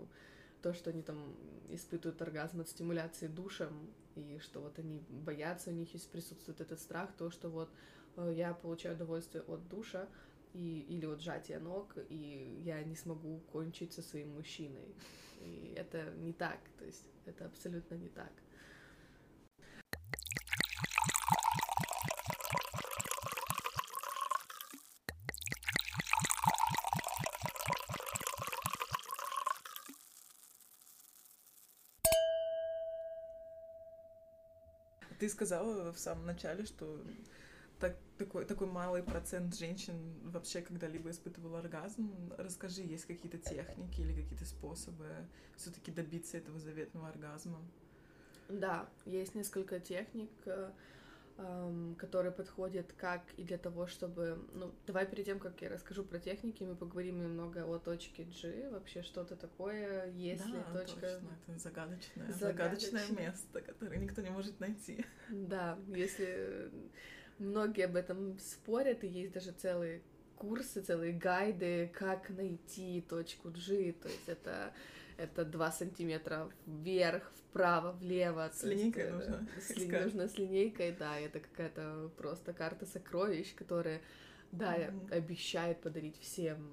то, 0.62 0.74
что 0.74 0.90
они 0.90 1.02
там 1.02 1.36
испытывают 1.70 2.22
оргазм 2.22 2.62
от 2.62 2.70
стимуляции 2.70 3.28
душем, 3.28 3.90
и 4.16 4.40
что 4.40 4.62
вот 4.62 4.80
они 4.80 5.02
боятся, 5.10 5.72
у 5.72 5.74
них 5.74 5.94
есть 5.94 6.10
присутствует 6.10 6.62
этот 6.62 6.80
страх, 6.80 7.10
то, 7.18 7.30
что 7.32 7.50
вот 7.50 7.70
э, 8.16 8.34
я 8.36 8.54
получаю 8.54 8.96
удовольствие 8.96 9.44
от 9.44 9.68
душа, 9.68 10.08
и, 10.54 10.86
или 10.88 11.06
от 11.06 11.22
сжатия 11.22 11.60
ног, 11.60 11.96
и 12.10 12.62
я 12.64 12.84
не 12.84 12.96
смогу 12.96 13.42
кончить 13.52 13.94
со 13.94 14.02
своим 14.02 14.36
мужчиной. 14.36 14.96
И 15.42 15.74
это 15.76 16.12
не 16.18 16.32
так, 16.32 16.60
то 16.78 16.86
есть 16.86 17.06
это 17.26 17.46
абсолютно 17.46 17.96
не 17.96 18.10
так. 18.10 18.32
Ты 35.24 35.30
сказала 35.30 35.94
в 35.94 36.00
самом 36.00 36.26
начале, 36.26 36.66
что 36.66 37.02
так, 37.80 37.96
такой, 38.18 38.44
такой 38.44 38.68
малый 38.68 39.02
процент 39.02 39.56
женщин 39.56 39.96
вообще 40.26 40.62
когда-либо 40.62 41.12
испытывал 41.12 41.56
оргазм. 41.56 42.14
Расскажи, 42.38 42.82
есть 42.82 43.06
какие-то 43.06 43.38
техники 43.38 44.02
или 44.02 44.22
какие-то 44.22 44.44
способы 44.44 45.08
все-таки 45.56 45.92
добиться 45.94 46.36
этого 46.36 46.60
заветного 46.60 47.08
оргазма? 47.08 47.62
Да, 48.50 48.90
есть 49.06 49.34
несколько 49.34 49.80
техник, 49.80 50.30
эм, 51.38 51.96
которые 51.96 52.32
подходят 52.32 52.94
как 52.94 53.22
и 53.38 53.44
для 53.44 53.58
того, 53.58 53.88
чтобы... 53.88 54.40
Ну, 54.54 54.74
давай 54.88 55.06
перед 55.06 55.26
тем, 55.26 55.40
как 55.40 55.62
я 55.62 55.70
расскажу 55.70 56.04
про 56.04 56.20
техники, 56.20 56.64
мы 56.64 56.76
поговорим 56.76 57.22
немного 57.22 57.66
о 57.66 57.80
точке 57.80 58.24
G, 58.24 58.70
вообще 58.70 59.02
что-то 59.02 59.36
такое, 59.36 60.12
есть 60.12 60.46
да, 60.46 60.64
точка... 60.74 61.00
точно, 61.02 61.30
это 61.48 61.60
загадочное, 61.60 62.32
загадочное, 62.32 62.34
загадочное 62.34 63.26
место, 63.26 63.62
которое 63.62 63.98
никто 63.98 64.22
не 64.22 64.30
может 64.30 64.60
найти. 64.60 65.06
Да, 65.30 65.78
если 65.88 66.72
Многие 67.40 67.86
об 67.86 67.96
этом 67.96 68.38
спорят, 68.40 69.04
и 69.04 69.08
есть 69.08 69.34
даже 69.34 69.52
целые 69.52 70.02
курсы, 70.36 70.82
целые 70.82 71.14
гайды, 71.14 71.92
как 71.94 72.30
найти 72.30 73.02
точку 73.02 73.50
G, 73.50 73.94
то 73.94 74.08
есть 74.08 74.28
это 74.28 74.74
это 75.18 75.46
два 75.46 75.72
сантиметра 75.72 76.50
вверх, 76.66 77.32
вправо, 77.36 77.92
влево. 77.94 78.50
С 78.54 78.64
линейкой 78.64 79.06
есть, 79.06 79.16
нужно. 79.16 79.48
С, 79.60 79.76
ли, 79.76 79.88
нужно 79.88 80.28
с 80.28 80.38
линейкой, 80.38 80.92
да, 80.92 81.20
это 81.20 81.40
какая-то 81.40 82.12
просто 82.18 82.54
карта 82.54 82.86
сокровищ, 82.86 83.54
которая, 83.56 84.02
да, 84.52 84.78
mm-hmm. 84.78 85.14
обещает 85.14 85.82
подарить 85.82 86.20
всем 86.20 86.72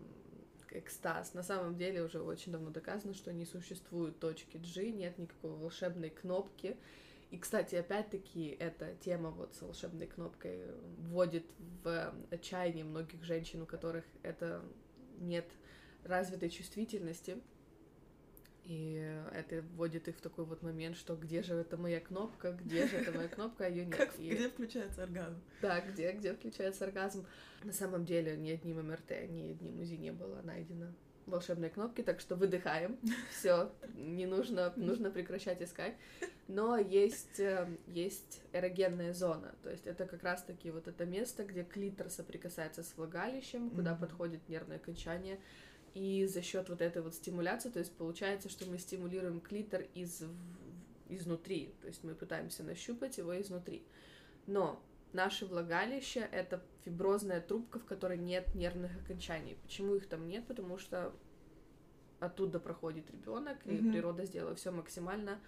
экстаз. 0.71 1.35
На 1.35 1.43
самом 1.43 1.77
деле 1.77 2.03
уже 2.03 2.21
очень 2.21 2.53
давно 2.53 2.71
доказано, 2.71 3.15
что 3.15 3.33
не 3.33 3.45
существует 3.45 4.19
точки 4.21 4.57
G, 4.57 4.91
нет 4.91 5.19
никакой 5.19 5.51
волшебной 5.51 6.11
кнопки, 6.11 6.77
и, 7.31 7.39
кстати, 7.39 7.77
опять-таки, 7.77 8.57
эта 8.59 8.95
тема 8.97 9.31
вот 9.31 9.55
с 9.55 9.63
волшебной 9.63 10.09
кнопкой 10.09 10.65
вводит 10.99 11.45
в 11.85 12.13
отчаяние 12.31 12.85
многих 12.85 13.23
женщин, 13.23 13.63
у 13.63 13.67
которых 13.67 14.05
это 14.23 14.65
нет 15.19 15.47
развитой 16.03 16.51
чувствительности. 16.51 17.41
И 18.71 19.05
это 19.33 19.63
вводит 19.75 20.07
их 20.07 20.17
в 20.17 20.21
такой 20.21 20.45
вот 20.45 20.63
момент, 20.63 20.97
что 20.97 21.17
где 21.17 21.43
же 21.43 21.55
это 21.55 21.77
моя 21.77 21.99
кнопка, 21.99 22.53
где 22.53 22.87
же 22.87 22.99
это 22.99 23.11
моя 23.11 23.27
кнопка, 23.27 23.67
а 23.67 23.69
ее 23.69 23.85
нет. 23.85 23.97
Как, 23.97 24.17
и... 24.17 24.31
Где 24.31 24.49
включается 24.49 25.03
оргазм? 25.03 25.43
Да, 25.61 25.81
где, 25.81 26.13
где 26.13 26.33
включается 26.35 26.85
оргазм. 26.85 27.27
На 27.65 27.73
самом 27.73 28.05
деле 28.05 28.37
ни 28.37 28.49
одним 28.53 28.87
МРТ, 28.87 29.11
ни 29.29 29.51
одним 29.51 29.81
УЗИ 29.81 29.95
не 29.95 30.13
было 30.13 30.41
найдено 30.43 30.87
волшебной 31.27 31.69
кнопки, 31.71 32.03
так 32.03 32.21
что 32.21 32.37
выдыхаем. 32.37 32.97
Все, 33.33 33.73
не 33.97 34.27
нужно, 34.27 34.73
нужно 34.77 35.11
прекращать 35.11 35.61
искать. 35.63 35.97
Но 36.47 36.79
есть, 36.79 37.41
э, 37.41 37.69
есть 37.89 38.41
эрогенная 38.53 39.15
зона, 39.15 39.53
то 39.65 39.71
есть 39.71 39.87
это 39.89 40.07
как 40.07 40.23
раз-таки 40.23 40.71
вот 40.71 40.87
это 40.87 41.07
место, 41.07 41.45
где 41.45 41.65
клитор 41.65 42.09
соприкасается 42.09 42.85
с 42.85 42.97
влагалищем, 42.97 43.71
куда 43.71 43.93
mm-hmm. 43.93 44.01
подходит 44.01 44.49
нервное 44.49 44.77
окончание. 44.77 45.41
И 45.95 46.27
за 46.27 46.43
счет 46.43 46.69
вот 46.69 46.81
этой 46.81 47.03
вот 47.03 47.15
стимуляции, 47.15 47.71
то 47.71 47.79
есть 47.79 47.93
получается, 47.93 48.49
что 48.49 48.69
мы 48.71 48.79
стимулируем 48.79 49.41
клитор 49.41 49.85
из, 49.95 50.23
изнутри, 51.09 51.75
то 51.81 51.89
есть 51.89 52.05
мы 52.05 52.15
пытаемся 52.15 52.63
нащупать 52.63 53.19
его 53.19 53.41
изнутри. 53.41 53.83
Но 54.47 54.81
Наше 55.13 55.45
влагалище— 55.45 56.21
это 56.33 56.63
фиброзная 56.85 57.41
трубка, 57.41 57.81
в 57.81 57.85
которой 57.85 58.17
нет 58.17 58.55
нервных 58.55 58.97
окончаний. 59.03 59.57
Почему 59.63 59.97
их 59.97 60.07
там 60.07 60.29
нет? 60.29 60.47
Потому 60.47 60.79
что 60.79 61.13
оттуда 62.21 62.61
проходит 62.61 63.11
ребенок, 63.11 63.59
и 63.65 63.71
mm-hmm. 63.71 63.91
природа 63.91 64.25
сделала 64.25 64.55
все 64.55 64.71
максимально 64.71 65.41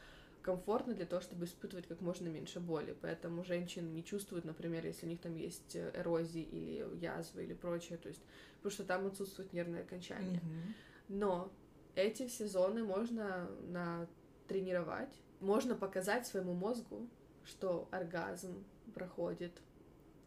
комфортно 0.43 0.95
для 0.95 1.07
того, 1.07 1.23
чтобы 1.23 1.45
испытывать 1.45 1.87
как 1.87 2.01
можно 2.01 2.29
меньше 2.29 2.61
боли. 2.61 2.97
Поэтому 3.01 3.45
женщины 3.45 3.89
не 3.89 4.05
чувствуют, 4.05 4.45
например, 4.45 4.85
если 4.85 5.07
у 5.07 5.09
них 5.09 5.21
там 5.21 5.35
есть 5.37 5.77
эрозии 5.77 6.43
или 6.43 6.97
язвы 7.01 7.45
или 7.45 7.55
прочее, 7.55 7.99
то 7.99 8.09
есть, 8.09 8.23
потому 8.57 8.73
что 8.73 8.85
там 8.85 9.07
отсутствует 9.07 9.53
нервное 9.53 9.83
окончание. 9.83 10.41
Mm-hmm. 10.41 10.75
Но 11.09 11.53
эти 11.95 12.27
все 12.27 12.47
зоны 12.47 12.85
можно 12.85 13.49
натренировать, 13.69 15.15
можно 15.41 15.75
показать 15.75 16.27
своему 16.27 16.55
мозгу, 16.55 17.09
что 17.45 17.89
оргазм 17.91 18.65
проходит 18.95 19.53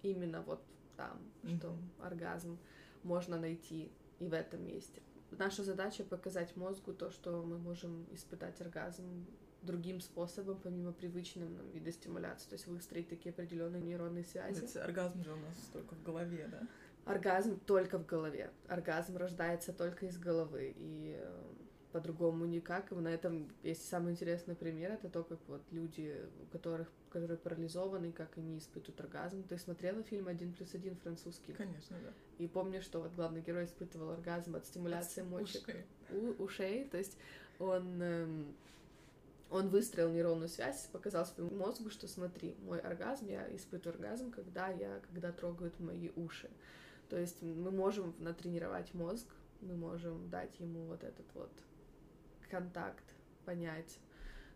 именно 0.02 0.42
вот 0.42 0.62
там, 0.98 1.20
mm-hmm. 1.44 1.58
что 1.58 1.78
оргазм 2.02 2.58
можно 3.04 3.38
найти 3.38 3.92
и 4.20 4.28
в 4.28 4.34
этом 4.34 4.66
месте. 4.66 5.02
Наша 5.32 5.64
задача 5.64 6.04
показать 6.04 6.56
мозгу 6.56 6.94
то, 6.94 7.12
что 7.12 7.44
мы 7.44 7.58
можем 7.58 8.06
испытать 8.14 8.62
оргазм 8.62 9.26
другим 9.66 10.00
способом, 10.00 10.60
помимо 10.62 10.94
привычным 10.94 11.56
нам 11.56 11.70
вида 11.72 11.92
стимуляции, 11.92 12.50
то 12.50 12.56
есть 12.56 12.68
выстроить 12.68 13.10
такие 13.10 13.32
определенные 13.32 13.82
нейронные 13.82 14.24
связи. 14.24 14.62
Ведь 14.62 14.76
оргазм 14.78 15.24
же 15.24 15.34
у 15.34 15.38
нас 15.38 15.58
только 15.74 15.96
в 15.96 16.04
голове, 16.04 16.48
да? 16.52 16.68
Оргазм 17.06 17.60
только 17.60 18.00
в 18.00 18.06
голове. 18.06 18.52
Оргазм 18.68 19.18
рождается 19.18 19.74
только 19.74 20.08
из 20.08 20.18
головы. 20.18 20.74
И 20.76 21.16
э, 21.20 21.44
по-другому 21.96 22.46
никак. 22.46 22.92
И 22.92 22.96
на 22.96 23.08
этом 23.08 23.48
есть 23.64 23.88
самый 23.88 24.12
интересный 24.12 24.54
пример, 24.54 24.92
это 24.92 25.08
то, 25.08 25.24
как 25.24 25.40
вот 25.48 25.62
люди, 25.72 26.14
у 26.42 26.46
которых, 26.48 26.92
которые 27.10 27.38
парализованы, 27.38 28.12
как 28.12 28.38
они 28.38 28.58
испытывают 28.58 29.00
оргазм. 29.00 29.44
Ты 29.44 29.58
смотрела 29.58 30.04
фильм 30.04 30.28
«Один 30.28 30.52
плюс 30.52 30.74
один» 30.74 30.98
французский? 30.98 31.54
Конечно, 31.54 31.98
да. 32.04 32.12
И 32.38 32.48
помню, 32.48 32.82
что 32.82 33.00
вот 33.00 33.14
главный 33.14 33.40
герой 33.40 33.64
испытывал 33.64 34.10
оргазм 34.10 34.58
от 34.58 34.66
стимуляции 34.66 35.22
от 35.22 35.28
мочек 35.30 35.64
ушей. 35.64 35.86
У, 36.12 36.44
ушей, 36.44 36.84
то 36.84 36.98
есть 36.98 37.18
он 37.60 38.02
эм, 38.02 38.56
он 39.56 39.70
выстроил 39.70 40.12
нейронную 40.12 40.50
связь, 40.50 40.88
показал 40.92 41.26
своему 41.26 41.56
мозгу, 41.56 41.90
что 41.90 42.08
смотри, 42.08 42.56
мой 42.62 42.80
оргазм, 42.80 43.28
я 43.28 43.56
испытываю 43.56 43.96
оргазм, 43.96 44.32
когда 44.32 44.68
я, 44.68 45.00
когда 45.00 45.32
трогают 45.32 45.80
мои 45.80 46.10
уши. 46.16 46.50
То 47.10 47.18
есть 47.18 47.42
мы 47.42 47.72
можем 47.72 48.14
натренировать 48.20 48.94
мозг, 48.94 49.28
мы 49.62 49.76
можем 49.76 50.30
дать 50.30 50.60
ему 50.60 50.86
вот 50.86 51.04
этот 51.04 51.26
вот 51.34 51.52
контакт, 52.50 53.04
понять, 53.46 54.00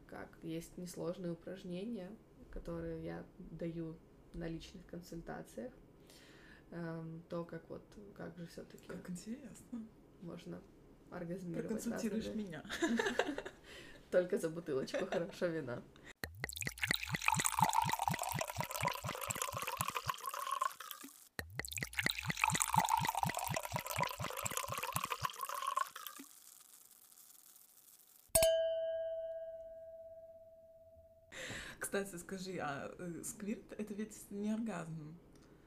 как 0.07 0.27
есть 0.41 0.77
несложные 0.77 1.31
упражнения, 1.31 2.09
которые 2.51 3.03
я 3.03 3.25
даю 3.37 3.95
на 4.33 4.47
личных 4.47 4.85
консультациях, 4.87 5.71
эм, 6.71 7.23
то 7.29 7.45
как 7.45 7.69
вот, 7.69 7.83
как 8.17 8.35
же 8.35 8.47
все-таки. 8.47 8.87
Как 8.87 9.09
интересно. 9.09 9.81
Можно 10.21 10.61
оргазмировать. 11.09 11.67
Проконсультируешь 11.67 12.35
меня. 12.35 12.63
Только 14.11 14.37
за 14.37 14.49
бутылочку 14.49 15.05
хорошего 15.05 15.49
вина. 15.49 15.83
Кстати, 31.79 32.15
скажи, 32.17 32.57
а 32.59 32.91
э, 32.99 33.23
сквирт 33.23 33.73
это 33.77 33.93
ведь 33.93 34.15
не 34.31 34.51
оргазм? 34.51 35.17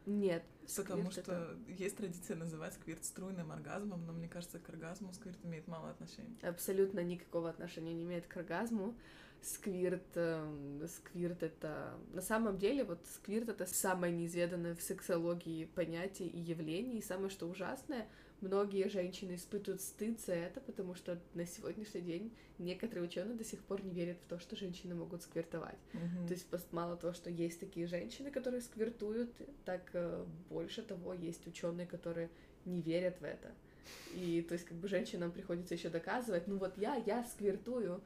Нет. 0.06 0.42
Потому 0.76 1.10
что 1.10 1.20
это... 1.20 1.56
есть 1.68 1.96
традиция 1.96 2.36
называть 2.36 2.74
сквирт 2.74 3.04
струйным 3.04 3.52
оргазмом, 3.52 4.06
но 4.06 4.12
мне 4.12 4.28
кажется, 4.28 4.58
к 4.58 4.68
оргазму 4.68 5.12
сквирт 5.12 5.38
имеет 5.44 5.66
мало 5.68 5.90
отношения. 5.90 6.36
Абсолютно 6.42 7.00
никакого 7.00 7.50
отношения 7.50 7.92
не 7.92 8.04
имеет 8.04 8.26
к 8.26 8.36
оргазму. 8.36 8.96
Сквирт, 9.42 10.06
э, 10.14 10.86
сквирт 10.88 11.42
это... 11.42 11.98
На 12.12 12.22
самом 12.22 12.58
деле, 12.58 12.84
вот 12.84 13.00
сквирт 13.14 13.48
это 13.48 13.66
самое 13.66 14.12
неизведанное 14.12 14.76
в 14.76 14.82
сексологии 14.82 15.64
понятие 15.64 16.28
и 16.28 16.38
явление, 16.38 16.98
и 16.98 17.02
самое 17.02 17.28
что 17.28 17.48
ужасное— 17.48 18.08
многие 18.42 18.88
женщины 18.88 19.36
испытывают 19.36 19.80
стыд 19.80 20.20
за 20.20 20.34
это, 20.34 20.60
потому 20.60 20.94
что 20.94 21.18
на 21.34 21.46
сегодняшний 21.46 22.00
день 22.00 22.32
некоторые 22.58 23.06
ученые 23.06 23.36
до 23.36 23.44
сих 23.44 23.62
пор 23.62 23.82
не 23.84 23.92
верят 23.92 24.18
в 24.18 24.28
то, 24.28 24.38
что 24.38 24.56
женщины 24.56 24.94
могут 24.94 25.22
сквертовать. 25.22 25.78
Mm-hmm. 25.92 26.26
То 26.26 26.32
есть 26.34 26.72
мало 26.72 26.96
того, 26.96 27.12
что 27.12 27.30
есть 27.30 27.60
такие 27.60 27.86
женщины, 27.86 28.30
которые 28.30 28.60
сквертуют, 28.60 29.30
так 29.64 29.88
э, 29.94 30.24
больше 30.50 30.82
того 30.82 31.14
есть 31.14 31.46
ученые, 31.46 31.86
которые 31.86 32.28
не 32.64 32.82
верят 32.82 33.20
в 33.20 33.24
это. 33.24 33.52
И 34.14 34.42
то 34.42 34.54
есть 34.54 34.66
как 34.66 34.76
бы 34.76 34.88
женщинам 34.88 35.32
приходится 35.32 35.74
еще 35.74 35.88
доказывать, 35.88 36.46
ну 36.46 36.58
вот 36.58 36.76
я, 36.76 36.96
я 37.06 37.24
сквертую. 37.24 38.02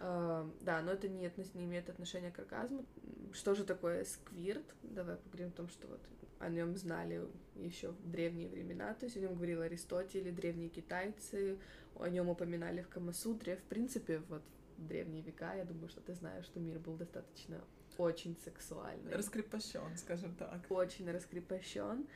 Uh, 0.00 0.50
да, 0.60 0.82
но 0.82 0.90
это 0.90 1.08
не, 1.08 1.30
не 1.54 1.64
имеет 1.64 1.88
отношения 1.88 2.32
к 2.32 2.38
оргазму. 2.40 2.84
Что 3.32 3.54
же 3.54 3.64
такое 3.64 4.04
сквирт? 4.04 4.64
Давай 4.82 5.16
поговорим 5.16 5.48
о 5.48 5.52
том, 5.52 5.68
что 5.68 5.86
вот 5.86 6.00
о 6.44 6.48
нем 6.50 6.76
знали 6.76 7.22
еще 7.56 7.90
в 7.90 8.10
древние 8.10 8.48
времена, 8.48 8.94
то 8.94 9.06
есть 9.06 9.16
о 9.16 9.20
нем 9.20 9.34
говорил 9.34 9.62
Аристотель, 9.62 10.30
древние 10.32 10.68
китайцы, 10.68 11.58
о 11.96 12.08
нем 12.08 12.28
упоминали 12.28 12.82
в 12.82 12.88
Камасутре. 12.88 13.56
В 13.56 13.62
принципе, 13.62 14.18
вот 14.28 14.42
в 14.76 14.86
древние 14.86 15.22
века, 15.22 15.54
я 15.54 15.64
думаю, 15.64 15.88
что 15.88 16.00
ты 16.00 16.14
знаешь, 16.14 16.44
что 16.46 16.60
мир 16.60 16.78
был 16.78 16.96
достаточно 16.96 17.64
очень 17.96 18.36
сексуальный. 18.44 19.12
Раскрепощен, 19.12 19.96
скажем 19.96 20.34
так. 20.34 20.60
Очень 20.68 21.10
раскрепощен. 21.10 22.06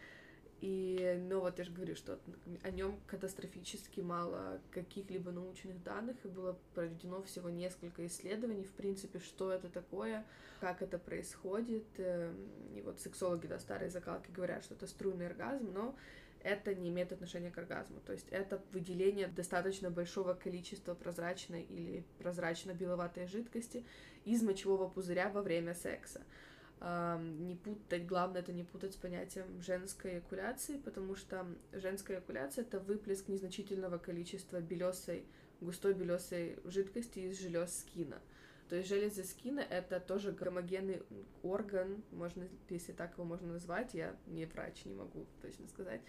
И, 0.61 1.17
ну 1.29 1.41
вот 1.41 1.59
я 1.59 1.65
же 1.65 1.73
говорю, 1.73 1.95
что 1.95 2.19
о 2.65 2.71
нем 2.71 2.99
катастрофически 3.07 4.01
мало 4.01 4.61
каких-либо 4.73 5.31
научных 5.31 5.83
данных, 5.85 6.17
и 6.25 6.29
было 6.29 6.59
проведено 6.75 7.23
всего 7.23 7.49
несколько 7.49 8.05
исследований, 8.07 8.65
в 8.65 8.73
принципе, 8.73 9.21
что 9.21 9.53
это 9.53 9.69
такое, 9.69 10.27
как 10.61 10.83
это 10.83 10.99
происходит. 10.99 11.87
Эм, 11.99 12.49
и 12.75 12.81
вот 12.81 13.01
сексологи, 13.01 13.47
да, 13.47 13.61
старые 13.61 13.91
закалки 13.91 14.33
говорят, 14.33 14.65
что 14.65 14.75
это 14.75 14.89
струйный 14.89 15.29
оргазм, 15.29 15.73
но 15.73 15.97
это 16.43 16.75
не 16.75 16.89
имеет 16.89 17.13
отношения 17.13 17.51
к 17.51 17.59
оргазму. 17.59 18.01
То 18.05 18.13
есть 18.13 18.27
это 18.31 18.61
выделение 18.73 19.29
достаточно 19.29 19.91
большого 19.91 20.35
количества 20.35 20.95
прозрачной 20.95 21.63
или 21.63 22.05
прозрачно-беловатой 22.19 23.27
жидкости 23.27 23.85
из 24.25 24.43
мочевого 24.43 24.89
пузыря 24.89 25.31
во 25.31 25.43
время 25.43 25.75
секса 25.75 26.23
не 26.81 27.57
путать, 27.57 28.07
главное 28.07 28.41
это 28.41 28.53
не 28.53 28.65
путать 28.65 28.95
с 28.95 28.97
понятием 28.97 29.61
женской 29.61 30.15
эякуляции, 30.15 30.77
потому 30.79 31.17
что 31.17 31.47
женская 31.73 32.19
эякуляция 32.19 32.63
это 32.63 32.79
выплеск 32.79 33.29
незначительного 33.29 33.99
количества 33.99 34.61
белесой, 34.61 35.25
густой 35.61 35.95
белесой 35.95 36.59
жидкости 36.65 37.19
из 37.19 37.41
желез 37.41 37.81
скина. 37.81 38.21
То 38.69 38.77
есть 38.77 38.89
железы 38.89 39.25
скина 39.25 39.61
это 39.61 39.99
тоже 39.99 40.33
гомогенный 40.33 41.03
орган, 41.43 42.03
можно, 42.13 42.47
если 42.69 42.93
так 42.93 43.15
его 43.15 43.25
можно 43.25 43.55
назвать, 43.55 43.95
я 43.95 44.15
не 44.27 44.45
врач, 44.45 44.85
не 44.85 44.95
могу 44.95 45.27
точно 45.41 45.67
сказать. 45.69 46.03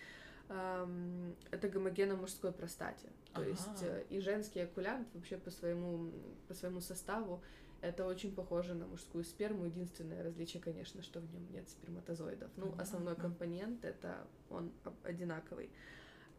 Это 0.49 1.69
гомогена 1.69 2.15
мужской 2.15 2.51
простате. 2.51 3.07
То 3.33 3.41
ага. 3.41 3.49
есть 3.49 3.83
э, 3.83 4.05
и 4.09 4.19
женский 4.19 4.63
экулянт 4.63 5.07
вообще 5.13 5.37
по 5.37 5.51
своему, 5.51 6.11
по 6.47 6.55
своему 6.55 6.81
составу 6.81 7.43
это 7.81 8.05
очень 8.05 8.33
похоже 8.33 8.73
на 8.73 8.85
мужскую 8.85 9.23
сперму. 9.23 9.65
Единственное 9.65 10.23
различие, 10.23 10.61
конечно, 10.61 11.01
что 11.01 11.19
в 11.19 11.31
нем 11.31 11.49
нет 11.51 11.69
сперматозоидов. 11.69 12.51
Ну, 12.57 12.73
основной 12.77 13.15
компонент 13.15 13.85
это 13.85 14.27
он 14.49 14.71
одинаковый. 15.03 15.69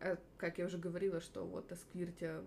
Э, 0.01 0.17
как 0.37 0.59
я 0.59 0.67
уже 0.67 0.79
говорила, 0.79 1.21
что 1.21 1.47
вот 1.47 1.73
о 1.73 1.77
сквирте 1.77 2.43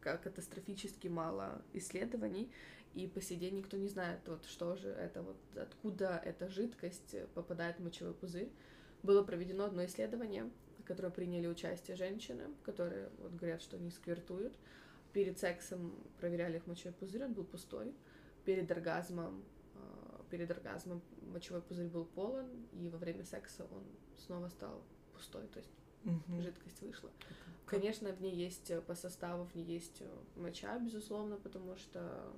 катастрофически 0.00 1.06
мало 1.06 1.62
исследований, 1.72 2.50
и 2.94 3.06
по 3.06 3.20
сей 3.20 3.38
день 3.38 3.56
никто 3.56 3.76
не 3.76 3.88
знает, 3.88 4.20
вот 4.26 4.44
что 4.44 4.74
же 4.76 4.88
это, 4.88 5.22
вот 5.22 5.36
откуда 5.56 6.20
эта 6.24 6.48
жидкость 6.48 7.16
попадает 7.34 7.76
в 7.76 7.84
мочевой 7.84 8.12
пузырь. 8.12 8.50
Было 9.02 9.22
проведено 9.22 9.64
одно 9.64 9.84
исследование, 9.84 10.50
в 10.78 10.84
которое 10.84 11.10
приняли 11.10 11.46
участие 11.46 11.96
женщины, 11.96 12.48
которые 12.64 13.10
вот 13.18 13.32
говорят, 13.32 13.62
что 13.62 13.76
они 13.76 13.90
сквертуют. 13.90 14.54
Перед 15.12 15.38
сексом 15.38 15.94
проверяли 16.18 16.56
их 16.56 16.66
мочевой 16.66 16.94
пузырь, 16.94 17.24
он 17.24 17.32
был 17.32 17.44
пустой 17.44 17.94
перед 18.44 18.70
оргазмом, 18.70 19.42
а, 19.74 20.24
перед 20.30 20.50
оргазмом 20.50 21.02
мочевой 21.32 21.62
пузырь 21.62 21.88
был 21.88 22.04
полон, 22.04 22.46
и 22.72 22.88
во 22.88 22.98
время 22.98 23.24
секса 23.24 23.66
он 23.70 23.84
снова 24.18 24.48
стал 24.48 24.82
пустой, 25.12 25.46
то 25.48 25.58
есть 25.58 25.70
угу. 26.04 26.42
жидкость 26.42 26.80
вышла. 26.82 27.10
Как? 27.28 27.36
Конечно, 27.66 28.12
в 28.12 28.20
ней 28.20 28.34
есть 28.34 28.70
э, 28.70 28.80
по 28.82 28.94
составу, 28.94 29.44
в 29.44 29.54
ней 29.54 29.64
есть 29.64 30.00
э, 30.00 30.08
моча, 30.36 30.78
безусловно, 30.78 31.36
потому 31.36 31.76
что 31.76 32.32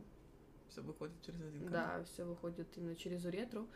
все 0.69 0.81
выходит 0.83 1.15
через 1.23 1.41
один 1.41 1.67
канал. 1.67 1.99
Да, 1.99 2.05
все 2.05 2.25
выходит 2.25 2.69
именно 2.77 2.95
через 2.95 3.25
уретру. 3.25 3.67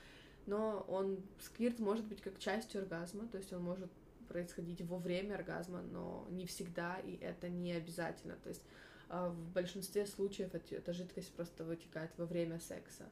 Но 0.47 0.85
он 0.89 1.21
сквирт 1.41 1.79
может 1.79 2.05
быть 2.07 2.21
как 2.21 2.39
частью 2.39 2.83
оргазма, 2.83 3.27
то 3.29 3.39
есть 3.39 3.53
он 3.53 3.63
может 3.63 3.91
происходить 4.29 4.81
во 4.83 4.99
время 4.99 5.35
оргазма, 5.35 5.83
но 5.83 6.27
не 6.31 6.47
всегда, 6.47 6.97
и 6.99 7.17
это 7.17 7.49
не 7.49 7.73
обязательно. 7.73 8.37
То 8.37 8.51
есть 8.51 8.63
в 9.09 9.53
большинстве 9.53 10.07
случаев 10.07 10.55
эта 10.55 10.93
жидкость 10.93 11.33
просто 11.33 11.65
вытекает 11.65 12.11
во 12.17 12.27
время 12.27 12.59
секса. 12.61 13.05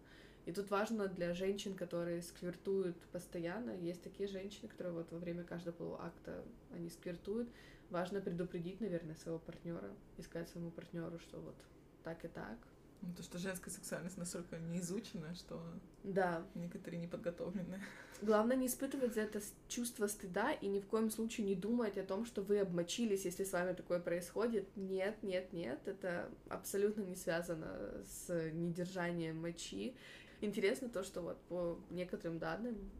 И 0.45 0.53
тут 0.53 0.71
важно 0.71 1.09
для 1.09 1.35
женщин, 1.35 1.75
которые 1.75 2.23
сквертуют 2.23 2.97
постоянно, 3.13 3.71
есть 3.73 4.03
такие 4.03 4.29
женщины, 4.29 4.69
которые 4.69 4.95
вот 4.95 5.11
во 5.11 5.19
время 5.19 5.43
каждого 5.43 5.75
полового 5.75 6.05
акта 6.05 6.45
они 6.73 6.89
сквертуют, 6.89 7.49
важно 7.91 8.21
предупредить, 8.21 8.81
наверное, 8.81 9.17
своего 9.17 9.41
партнера, 9.41 9.91
искать 10.19 10.49
своему 10.49 10.71
партнеру, 10.71 11.19
что 11.19 11.41
вот 11.41 11.57
так 12.05 12.25
и 12.25 12.29
так, 12.29 12.59
ну, 13.03 13.13
то, 13.15 13.23
что 13.23 13.39
женская 13.39 13.71
сексуальность 13.71 14.17
настолько 14.17 14.59
не 14.59 14.79
изучена, 14.79 15.35
что 15.35 15.61
да. 16.05 16.45
некоторые 16.55 17.01
не 17.01 17.07
подготовлены. 17.07 17.81
Главное 18.23 18.57
не 18.57 18.67
испытывать 18.67 19.15
за 19.15 19.23
это 19.23 19.41
чувство 19.69 20.07
стыда 20.07 20.53
и 20.53 20.69
ни 20.69 20.81
в 20.81 20.87
коем 20.87 21.11
случае 21.11 21.47
не 21.47 21.55
думать 21.55 21.99
о 21.99 22.03
том, 22.03 22.25
что 22.25 22.43
вы 22.43 22.61
обмочились, 22.61 23.25
если 23.25 23.45
с 23.45 23.53
вами 23.53 23.75
такое 23.75 24.01
происходит. 24.01 24.69
Нет, 24.77 25.23
нет, 25.23 25.53
нет, 25.53 25.87
это 25.87 26.31
абсолютно 26.49 27.03
не 27.03 27.15
связано 27.15 28.03
с 28.05 28.51
недержанием 28.53 29.41
мочи. 29.41 29.95
Интересно 30.41 30.89
то, 30.89 31.03
что 31.03 31.21
вот 31.21 31.41
по 31.43 31.79
некоторым 31.91 32.39
данным 32.39 32.91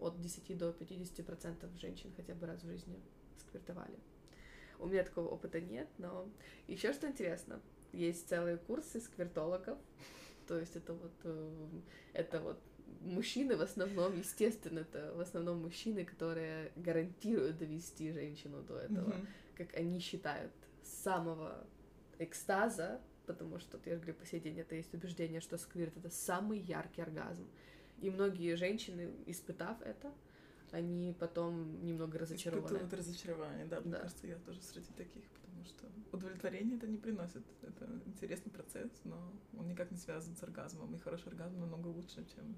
от 0.00 0.20
10 0.20 0.56
до 0.56 0.72
50 0.72 1.26
процентов 1.26 1.70
женщин 1.78 2.12
хотя 2.16 2.34
бы 2.34 2.46
раз 2.46 2.62
в 2.62 2.66
жизни 2.66 2.98
сквертовали. 3.38 3.98
У 4.78 4.86
меня 4.86 5.02
такого 5.02 5.28
опыта 5.28 5.60
нет, 5.60 5.88
но 5.98 6.28
еще 6.68 6.92
что 6.92 7.08
интересно, 7.08 7.60
есть 7.92 8.28
целые 8.28 8.56
курсы 8.56 9.00
сквертологов, 9.00 9.78
то 10.46 10.58
есть 10.58 10.76
это 10.76 10.94
вот, 10.94 11.12
э, 11.24 11.50
это 12.14 12.40
вот 12.40 12.58
мужчины 13.00 13.56
в 13.56 13.60
основном, 13.60 14.16
естественно, 14.18 14.80
это 14.80 15.12
в 15.14 15.20
основном 15.20 15.62
мужчины, 15.62 16.04
которые 16.04 16.72
гарантируют 16.76 17.58
довести 17.58 18.12
женщину 18.12 18.62
до 18.62 18.78
этого, 18.78 19.10
mm-hmm. 19.10 19.26
как 19.56 19.76
они 19.76 20.00
считают, 20.00 20.52
самого 20.82 21.66
экстаза, 22.18 23.00
потому 23.26 23.58
что, 23.58 23.78
я 23.84 23.96
говорю, 23.96 24.14
по 24.14 24.26
сей 24.26 24.40
день 24.40 24.58
это 24.58 24.74
есть 24.74 24.92
убеждение, 24.94 25.40
что 25.40 25.58
сквирт— 25.58 25.96
это 25.98 26.10
самый 26.10 26.58
яркий 26.58 27.02
оргазм. 27.02 27.46
И 28.00 28.10
многие 28.10 28.54
женщины, 28.56 29.12
испытав 29.26 29.80
это, 29.82 30.12
они 30.72 31.14
потом 31.18 31.84
немного 31.84 32.18
разочарованы. 32.18 32.66
Испытывают 32.66 32.94
разочарование, 32.94 33.66
да, 33.66 33.80
мне 33.80 33.92
да. 33.92 34.00
кажется, 34.00 34.26
я 34.26 34.36
тоже 34.36 34.60
среди 34.62 34.92
таких, 34.96 35.24
потому 35.40 35.64
что 35.64 35.86
удовлетворение 36.12 36.76
это 36.76 36.86
не 36.86 36.98
приносит. 36.98 37.42
Это 37.62 37.88
интересный 38.06 38.52
процесс, 38.52 38.90
но 39.04 39.16
он 39.56 39.68
никак 39.68 39.90
не 39.90 39.98
связан 39.98 40.36
с 40.36 40.42
оргазмом, 40.42 40.94
и 40.94 40.98
хороший 40.98 41.28
оргазм 41.28 41.60
намного 41.60 41.88
лучше, 41.88 42.26
чем... 42.34 42.56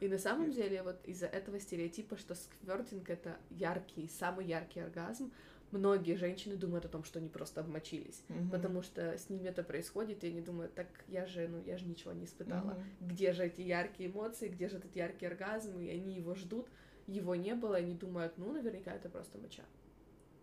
И 0.00 0.08
на 0.08 0.18
самом 0.18 0.50
деле 0.50 0.82
вот 0.82 1.02
из-за 1.04 1.26
этого 1.26 1.58
стереотипа, 1.60 2.16
что 2.16 2.34
сквертинг— 2.34 3.08
это 3.10 3.36
яркий, 3.50 4.08
самый 4.08 4.46
яркий 4.46 4.80
оргазм, 4.80 5.32
многие 5.70 6.16
женщины 6.16 6.56
думают 6.56 6.84
о 6.84 6.88
том, 6.88 7.04
что 7.04 7.18
они 7.18 7.28
просто 7.28 7.60
обмочились, 7.60 8.22
mm-hmm. 8.28 8.50
потому 8.50 8.82
что 8.82 9.16
с 9.16 9.28
ними 9.28 9.48
это 9.48 9.62
происходит, 9.62 10.24
и 10.24 10.28
они 10.28 10.40
думают, 10.40 10.74
так 10.74 10.88
я 11.08 11.26
же, 11.26 11.48
ну, 11.48 11.62
я 11.64 11.78
же 11.78 11.86
ничего 11.86 12.12
не 12.12 12.24
испытала. 12.24 12.72
Mm-hmm. 12.72 13.08
Где 13.08 13.32
же 13.32 13.44
эти 13.44 13.60
яркие 13.60 14.10
эмоции, 14.10 14.48
где 14.48 14.68
же 14.68 14.76
этот 14.76 14.94
яркий 14.94 15.26
оргазм, 15.26 15.78
и 15.78 15.88
они 15.88 16.16
его 16.16 16.34
ждут, 16.34 16.68
его 17.06 17.34
не 17.34 17.54
было, 17.54 17.76
и 17.76 17.82
они 17.82 17.94
думают, 17.94 18.34
ну, 18.38 18.52
наверняка 18.52 18.92
это 18.92 19.08
просто 19.08 19.38
моча. 19.38 19.62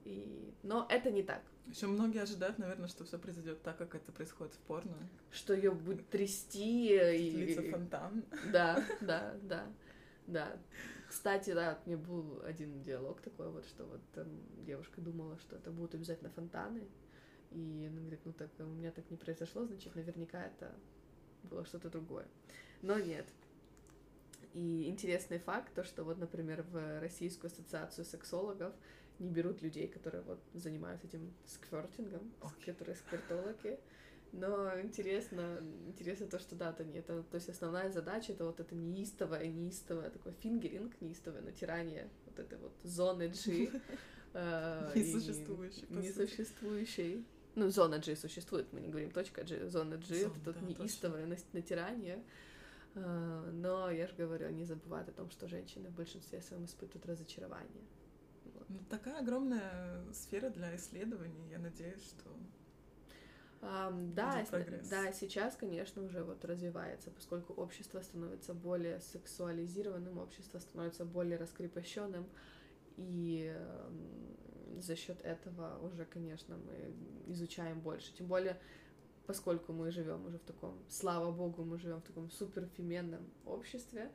И... 0.06 0.54
Но 0.64 0.86
это 0.90 1.12
не 1.12 1.24
так. 1.24 1.42
Еще 1.68 1.88
многие 1.88 2.22
ожидают, 2.22 2.58
наверное, 2.58 2.88
что 2.88 3.04
все 3.04 3.18
произойдет 3.18 3.62
так, 3.62 3.78
как 3.78 3.96
это 3.96 4.12
происходит 4.12 4.54
в 4.54 4.60
порно. 4.60 4.96
Что 5.32 5.54
ее 5.54 5.72
будет 5.72 6.08
трясти 6.10 6.96
и. 6.96 7.30
Лица 7.32 7.62
фонтан. 7.64 8.24
Да, 8.52 8.84
да, 9.02 9.36
да. 9.44 9.68
Да. 10.28 10.58
Кстати, 11.08 11.54
да, 11.54 11.80
мне 11.86 11.98
был 11.98 12.42
один 12.46 12.82
диалог 12.84 13.22
такой, 13.22 13.50
вот 13.50 13.66
что 13.66 13.86
вот 13.86 14.02
там 14.14 14.28
девушка 14.66 15.02
думала, 15.02 15.38
что 15.40 15.58
это 15.58 15.70
будут 15.70 15.94
обязательно 15.96 16.30
фонтаны. 16.30 16.88
И 17.52 17.88
она 17.90 18.00
говорит, 18.00 18.22
ну 18.24 18.32
так 18.32 18.50
у 18.60 18.64
меня 18.64 18.92
так 18.92 19.10
не 19.12 19.18
произошло, 19.18 19.66
значит, 19.66 19.94
наверняка 19.94 20.42
это 20.42 20.74
было 21.44 21.66
что-то 21.66 21.90
другое. 21.90 22.26
Но 22.82 22.98
нет. 22.98 23.28
И 24.54 24.88
интересный 24.88 25.40
факт, 25.40 25.74
то, 25.74 25.84
что 25.84 26.04
вот, 26.04 26.18
например, 26.18 26.64
в 26.64 27.00
Российскую 27.00 27.50
ассоциацию 27.50 28.06
сексологов 28.06 28.74
не 29.20 29.30
берут 29.30 29.62
людей, 29.62 29.88
которые 29.88 30.24
вот 30.24 30.40
занимаются 30.54 31.08
этим 31.08 31.34
сквертингом, 31.46 32.32
okay. 32.42 32.74
которые 32.74 32.96
сквертологи. 32.96 33.80
Но 34.34 34.80
интересно, 34.80 35.60
интересно 35.88 36.28
то, 36.28 36.40
что 36.40 36.56
да, 36.56 36.72
то, 36.72 36.86
не, 36.86 37.00
это, 37.00 37.22
то 37.24 37.36
есть 37.36 37.50
основная 37.50 37.92
задача 37.92 38.32
это 38.32 38.46
вот 38.46 38.60
это 38.60 38.74
неистовое, 38.76 39.48
неистовое 39.48 40.10
такое 40.10 40.34
фингеринг, 40.42 41.00
неистовое 41.02 41.42
натирание 41.42 42.10
вот 42.26 42.40
этой 42.40 42.58
вот 42.58 42.74
зоны 42.84 43.30
G. 43.30 43.70
Э, 44.34 44.94
несуществующей. 44.96 45.86
Несуществующей. 45.90 47.26
Ну, 47.56 47.70
зона 47.70 48.00
G 48.00 48.16
существует, 48.16 48.72
мы 48.72 48.80
не 48.80 48.88
говорим 48.88 49.12
точка 49.12 49.44
G, 49.44 49.68
зона 49.68 49.98
G 49.98 50.30
это 50.46 50.56
неистовое 50.62 51.28
натирание. 51.52 52.24
Э, 52.96 53.50
но 53.54 53.90
я 53.90 54.08
же 54.08 54.16
говорю, 54.16 54.50
не 54.50 54.66
забывают 54.66 55.10
о 55.10 55.14
том, 55.14 55.30
что 55.30 55.48
женщины 55.48 55.90
в 55.90 55.96
большинстве 55.96 56.42
своем 56.42 56.66
испытывают 56.66 57.06
разочарование. 57.06 57.84
Ну, 58.70 58.80
такая 58.90 59.20
огромная 59.20 60.04
сфера 60.14 60.50
для 60.50 60.76
исследований. 60.76 61.50
Я 61.50 61.60
надеюсь, 61.60 62.04
что 62.04 62.30
Um, 63.62 64.12
да, 64.16 64.44
да, 64.90 65.12
сейчас, 65.12 65.56
конечно, 65.56 66.02
уже 66.02 66.24
вот 66.24 66.44
развивается, 66.46 67.12
поскольку 67.12 67.54
общество 67.54 68.02
становится 68.02 68.56
более 68.56 69.00
сексуализированным, 69.00 70.18
общество 70.18 70.58
становится 70.58 71.06
более 71.06 71.38
раскрепощенным, 71.38 72.28
и 72.98 73.54
э, 73.56 73.92
за 74.80 74.96
счет 74.96 75.22
этого 75.22 75.78
уже, 75.86 76.06
конечно, 76.06 76.58
мы 76.58 76.96
изучаем 77.34 77.80
больше. 77.82 78.12
Тем 78.16 78.26
более, 78.26 78.60
поскольку 79.32 79.72
мы 79.72 79.92
живем 79.92 80.26
уже 80.26 80.38
в 80.38 80.44
таком, 80.44 80.74
слава 80.90 81.32
богу, 81.32 81.64
мы 81.64 81.80
живем 81.80 82.00
в 82.02 82.04
таком 82.04 82.30
суперфеменном 82.30 83.22
обществе, 83.46 84.12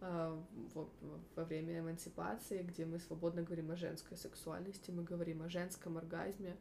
во, 0.00 0.88
во 1.34 1.44
время 1.44 1.80
эмансипации, 1.80 2.62
где 2.62 2.86
мы 2.86 3.00
свободно 3.00 3.42
говорим 3.42 3.72
о 3.72 3.76
женской 3.76 4.16
сексуальности, 4.16 4.92
мы 4.92 5.02
говорим 5.02 5.42
о 5.42 5.48
женском 5.48 5.96
оргазме, 5.98 6.56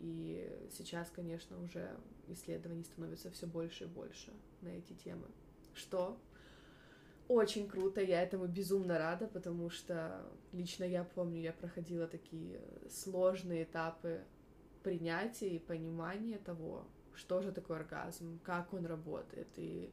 и 0.00 0.50
сейчас, 0.70 1.10
конечно, 1.10 1.62
уже 1.62 1.94
исследований 2.28 2.84
становится 2.84 3.30
все 3.30 3.46
больше 3.46 3.84
и 3.84 3.86
больше 3.86 4.32
на 4.62 4.68
эти 4.70 4.94
темы. 4.94 5.26
Что 5.74 6.18
очень 7.28 7.68
круто, 7.68 8.00
я 8.00 8.22
этому 8.22 8.46
безумно 8.46 8.98
рада, 8.98 9.26
потому 9.26 9.68
что 9.68 10.26
лично 10.52 10.84
я 10.84 11.04
помню, 11.04 11.42
я 11.42 11.52
проходила 11.52 12.06
такие 12.06 12.62
сложные 12.88 13.64
этапы 13.64 14.22
принятия 14.82 15.50
и 15.50 15.58
понимания 15.58 16.38
того, 16.38 16.86
что 17.16 17.42
же 17.42 17.52
такое 17.52 17.78
оргазм, 17.78 18.40
как 18.42 18.72
он 18.72 18.86
работает, 18.86 19.48
и 19.56 19.92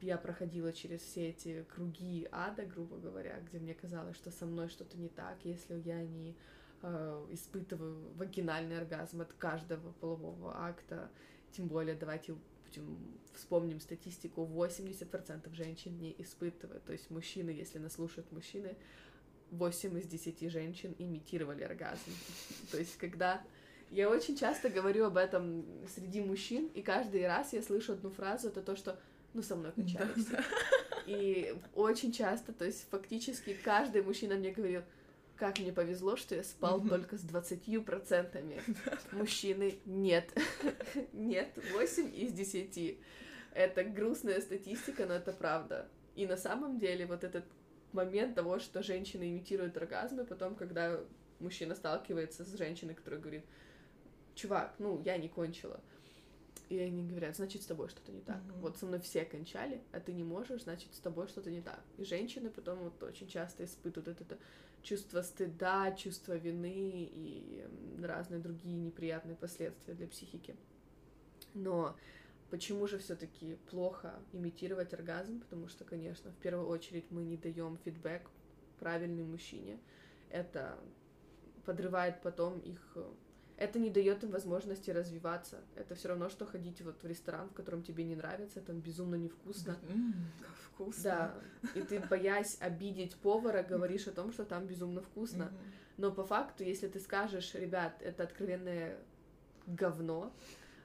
я 0.00 0.16
проходила 0.16 0.72
через 0.72 1.02
все 1.02 1.30
эти 1.30 1.64
круги 1.74 2.28
ада, 2.30 2.64
грубо 2.64 2.96
говоря, 2.96 3.40
где 3.40 3.58
мне 3.58 3.74
казалось, 3.74 4.16
что 4.16 4.30
со 4.30 4.46
мной 4.46 4.68
что-то 4.68 4.96
не 4.96 5.08
так, 5.08 5.38
если 5.44 5.74
я 5.80 6.02
не 6.04 6.36
э, 6.82 7.26
испытываю 7.30 8.12
вагинальный 8.14 8.78
оргазм 8.78 9.22
от 9.22 9.32
каждого 9.32 9.92
полового 9.92 10.56
акта. 10.56 11.10
Тем 11.52 11.66
более, 11.66 11.96
давайте 11.96 12.36
будем, 12.64 13.18
вспомним 13.34 13.80
статистику, 13.80 14.42
80% 14.46 15.52
женщин 15.54 15.98
не 15.98 16.14
испытывают. 16.18 16.84
То 16.84 16.92
есть 16.92 17.10
мужчины, 17.10 17.50
если 17.50 17.78
нас 17.78 17.94
слушают 17.94 18.30
мужчины, 18.30 18.76
8 19.50 19.98
из 19.98 20.06
10 20.06 20.50
женщин 20.50 20.94
имитировали 20.98 21.62
оргазм. 21.62 22.12
То 22.70 22.78
есть 22.78 22.96
когда... 22.98 23.42
Я 23.90 24.10
очень 24.10 24.36
часто 24.36 24.68
говорю 24.68 25.06
об 25.06 25.16
этом 25.16 25.64
среди 25.94 26.20
мужчин, 26.20 26.70
и 26.74 26.82
каждый 26.82 27.26
раз 27.26 27.52
я 27.52 27.62
слышу 27.62 27.92
одну 27.92 28.10
фразу, 28.10 28.48
это 28.48 28.60
то, 28.60 28.76
что 28.76 28.98
ну, 29.34 29.42
со 29.42 29.56
мной 29.56 29.72
качались. 29.72 30.26
И 31.06 31.54
очень 31.74 32.12
часто, 32.12 32.52
то 32.52 32.64
есть 32.64 32.86
фактически 32.90 33.56
каждый 33.64 34.02
мужчина 34.02 34.34
мне 34.34 34.50
говорил, 34.50 34.82
как 35.36 35.58
мне 35.58 35.72
повезло, 35.72 36.16
что 36.16 36.34
я 36.34 36.42
спал 36.42 36.80
mm-hmm. 36.80 36.88
только 36.88 37.16
с 37.16 37.22
20 37.22 37.84
процентами. 37.84 38.60
Мужчины 39.12 39.78
нет. 39.86 40.30
нет, 41.12 41.48
8 41.72 42.14
из 42.14 42.32
10. 42.32 42.98
Это 43.54 43.84
грустная 43.84 44.40
статистика, 44.40 45.06
но 45.06 45.14
это 45.14 45.32
правда. 45.32 45.88
И 46.14 46.26
на 46.26 46.36
самом 46.36 46.78
деле 46.78 47.06
вот 47.06 47.24
этот 47.24 47.44
момент 47.92 48.34
того, 48.34 48.58
что 48.58 48.82
женщины 48.82 49.30
имитируют 49.30 49.76
оргазмы, 49.76 50.24
потом, 50.24 50.56
когда 50.56 51.00
мужчина 51.38 51.74
сталкивается 51.74 52.44
с 52.44 52.56
женщиной, 52.56 52.94
которая 52.94 53.20
говорит, 53.20 53.44
чувак, 54.38 54.74
ну, 54.78 55.02
я 55.04 55.18
не 55.18 55.28
кончила. 55.28 55.80
И 56.68 56.78
они 56.78 57.02
говорят, 57.02 57.34
значит, 57.36 57.62
с 57.62 57.66
тобой 57.66 57.88
что-то 57.88 58.12
не 58.12 58.20
так. 58.20 58.36
Mm-hmm. 58.36 58.60
Вот 58.60 58.76
со 58.76 58.86
мной 58.86 59.00
все 59.00 59.24
кончали, 59.24 59.80
а 59.90 60.00
ты 60.00 60.12
не 60.12 60.22
можешь, 60.22 60.62
значит, 60.62 60.94
с 60.94 60.98
тобой 60.98 61.26
что-то 61.26 61.50
не 61.50 61.62
так. 61.62 61.80
И 61.96 62.04
женщины 62.04 62.50
потом 62.50 62.78
вот 62.80 63.02
очень 63.02 63.26
часто 63.26 63.64
испытывают 63.64 64.08
это, 64.08 64.24
это 64.24 64.38
чувство 64.82 65.22
стыда, 65.22 65.92
чувство 65.92 66.36
вины 66.36 67.08
и 67.10 67.66
разные 68.02 68.40
другие 68.40 68.76
неприятные 68.76 69.34
последствия 69.36 69.94
для 69.94 70.06
психики. 70.06 70.56
Но 71.54 71.96
почему 72.50 72.86
же 72.86 72.98
все-таки 72.98 73.56
плохо 73.70 74.14
имитировать 74.32 74.92
оргазм? 74.92 75.40
Потому 75.40 75.68
что, 75.68 75.84
конечно, 75.84 76.30
в 76.32 76.36
первую 76.36 76.68
очередь 76.68 77.10
мы 77.10 77.24
не 77.24 77.38
даем 77.38 77.78
фидбэк 77.84 78.28
правильной 78.78 79.24
мужчине. 79.24 79.78
Это 80.28 80.78
подрывает 81.64 82.20
потом 82.20 82.58
их 82.60 82.96
это 83.58 83.80
не 83.80 83.90
дает 83.90 84.22
им 84.22 84.30
возможности 84.30 84.90
развиваться. 84.90 85.58
Это 85.74 85.96
все 85.96 86.08
равно, 86.08 86.28
что 86.28 86.46
ходить 86.46 86.80
вот 86.80 87.02
в 87.02 87.06
ресторан, 87.06 87.48
в 87.48 87.54
котором 87.54 87.82
тебе 87.82 88.04
не 88.04 88.14
нравится, 88.14 88.60
там 88.60 88.80
безумно 88.80 89.16
невкусно. 89.16 89.76
Mm, 89.82 90.12
вкусно. 90.72 91.34
Да. 91.62 91.68
И 91.74 91.82
ты, 91.82 91.98
боясь 91.98 92.56
обидеть 92.60 93.16
повара, 93.16 93.64
говоришь 93.64 94.06
о 94.06 94.12
том, 94.12 94.32
что 94.32 94.44
там 94.44 94.66
безумно 94.66 95.02
вкусно. 95.02 95.44
Mm-hmm. 95.44 95.88
Но 95.96 96.12
по 96.12 96.24
факту, 96.24 96.62
если 96.62 96.86
ты 96.86 97.00
скажешь, 97.00 97.52
ребят, 97.54 98.00
это 98.00 98.22
откровенное 98.22 98.96
говно, 99.66 100.32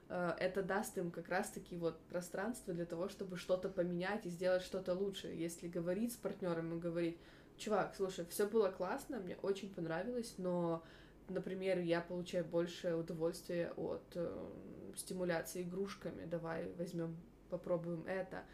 э, 0.08 0.32
это 0.40 0.64
даст 0.64 0.98
им 0.98 1.12
как 1.12 1.28
раз-таки 1.28 1.76
вот 1.76 2.00
пространство 2.10 2.74
для 2.74 2.86
того, 2.86 3.08
чтобы 3.08 3.36
что-то 3.36 3.68
поменять 3.68 4.26
и 4.26 4.30
сделать 4.30 4.62
что-то 4.62 4.94
лучше. 4.94 5.28
Если 5.28 5.68
говорить 5.68 6.12
с 6.12 6.16
партнером 6.16 6.76
и 6.76 6.80
говорить, 6.80 7.18
чувак, 7.56 7.94
слушай, 7.96 8.26
все 8.26 8.48
было 8.48 8.70
классно, 8.72 9.20
мне 9.20 9.36
очень 9.42 9.72
понравилось, 9.72 10.34
но 10.38 10.82
например, 11.28 11.78
я 11.80 12.00
получаю 12.00 12.44
больше 12.44 12.94
удовольствия 12.94 13.72
от 13.76 14.04
э, 14.14 14.50
стимуляции 14.96 15.62
игрушками, 15.62 16.24
давай 16.26 16.70
возьмем, 16.78 17.16
попробуем 17.50 18.04
это, 18.06 18.44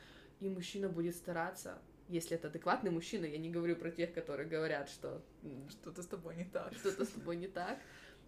и 0.40 0.48
мужчина 0.48 0.88
будет 0.88 1.16
стараться, 1.16 1.80
если 2.08 2.36
это 2.36 2.48
адекватный 2.48 2.90
мужчина, 2.90 3.24
я 3.24 3.38
не 3.38 3.50
говорю 3.50 3.76
про 3.76 3.90
тех, 3.90 4.12
которые 4.12 4.48
говорят, 4.48 4.88
что 4.88 5.22
что-то 5.68 6.02
с 6.02 6.06
тобой 6.06 6.34
не 6.36 6.44
так, 6.44 6.74
что-то 6.74 7.04
с 7.04 7.08
тобой 7.14 7.36
не 7.36 7.46
так, 7.46 7.78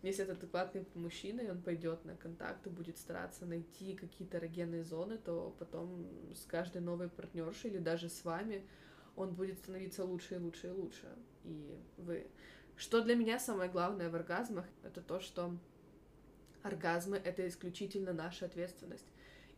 если 0.03 0.25
это 0.25 0.33
адекватный 0.33 0.87
мужчина, 0.95 1.41
и 1.41 1.51
он 1.51 1.63
пойдет 1.63 2.05
на 2.05 2.17
контакт 2.17 2.67
и 2.67 2.71
будет 2.71 2.99
стараться 2.99 3.47
найти 3.47 3.95
какие-то 3.95 4.39
эрогенные 4.39 4.85
зоны, 4.85 5.19
то 5.19 5.55
потом 5.59 6.07
с 6.35 6.45
каждой 6.45 6.81
новой 6.81 7.09
партнершей 7.09 7.71
или 7.71 7.79
даже 7.79 8.09
с 8.09 8.25
вами 8.25 8.65
он 9.17 9.35
будет 9.35 9.59
становиться 9.59 10.05
лучше 10.05 10.37
и 10.37 10.39
лучше 10.39 10.69
и 10.69 10.71
лучше. 10.71 11.07
И 11.45 11.79
вы 11.99 12.27
что 12.83 13.01
для 13.01 13.15
меня 13.15 13.39
самое 13.39 13.71
главное 13.71 14.11
в 14.11 14.15
оргазмах, 14.17 14.65
это 14.83 15.01
то, 15.01 15.21
что 15.21 15.57
оргазмы— 16.65 17.17
это 17.25 17.47
исключительно 17.47 18.13
наша 18.13 18.47
ответственность. 18.47 19.07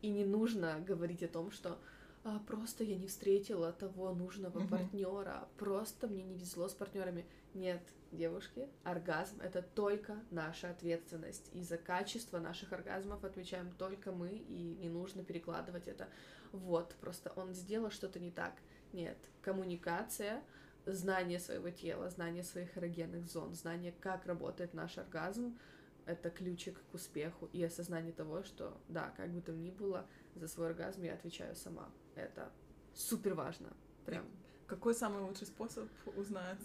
И 0.02 0.10
не 0.10 0.26
нужно 0.26 0.78
говорить 0.86 1.22
о 1.22 1.28
том, 1.28 1.50
что 1.50 1.78
а, 2.22 2.38
просто 2.40 2.84
я 2.84 2.96
не 2.96 3.06
встретила 3.06 3.72
того 3.72 4.12
нужного 4.12 4.58
mm-hmm. 4.58 4.68
партнера, 4.68 5.48
просто 5.56 6.06
мне 6.06 6.22
не 6.22 6.36
везло 6.36 6.68
с 6.68 6.74
партнерами. 6.74 7.24
Нет, 7.54 7.80
девушки, 8.12 8.68
оргазм 8.82 9.40
это 9.40 9.62
только 9.62 10.18
наша 10.30 10.68
ответственность. 10.68 11.48
И 11.54 11.62
за 11.62 11.78
качество 11.78 12.38
наших 12.38 12.74
оргазмов 12.74 13.24
отвечаем 13.24 13.72
только 13.78 14.12
мы, 14.12 14.32
и 14.32 14.76
не 14.78 14.90
нужно 14.90 15.24
перекладывать 15.24 15.88
это. 15.88 16.10
Вот, 16.52 16.94
просто 17.00 17.32
он 17.36 17.54
сделал 17.54 17.90
что-то 17.90 18.20
не 18.20 18.30
так. 18.30 18.52
Нет, 18.92 19.16
коммуникация, 19.40 20.42
знание 20.86 21.38
своего 21.38 21.70
тела, 21.70 22.10
знание 22.10 22.42
своих 22.42 22.76
эрогенных 22.76 23.26
зон, 23.26 23.54
знание, 23.54 23.92
как 24.00 24.26
работает 24.26 24.74
наш 24.74 24.98
оргазм, 24.98 25.58
это 26.06 26.30
ключик 26.30 26.78
к 26.90 26.94
успеху 26.94 27.48
и 27.52 27.62
осознание 27.62 28.12
того, 28.12 28.42
что 28.42 28.78
да, 28.88 29.12
как 29.16 29.30
бы 29.30 29.40
там 29.40 29.62
ни 29.62 29.70
было, 29.70 30.06
за 30.34 30.48
свой 30.48 30.68
оргазм 30.68 31.02
я 31.02 31.14
отвечаю 31.14 31.56
сама. 31.56 31.90
Это 32.14 32.52
супер 32.94 33.34
важно. 33.34 33.72
Прям. 34.04 34.26
Какой 34.66 34.94
самый 34.94 35.22
лучший 35.22 35.46
способ 35.46 35.88
узнать 36.16 36.58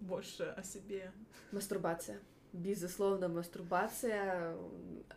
больше 0.00 0.44
о 0.56 0.62
себе? 0.62 1.12
Мастурбация 1.52 2.20
безусловно, 2.52 3.28
мастурбация, 3.28 4.56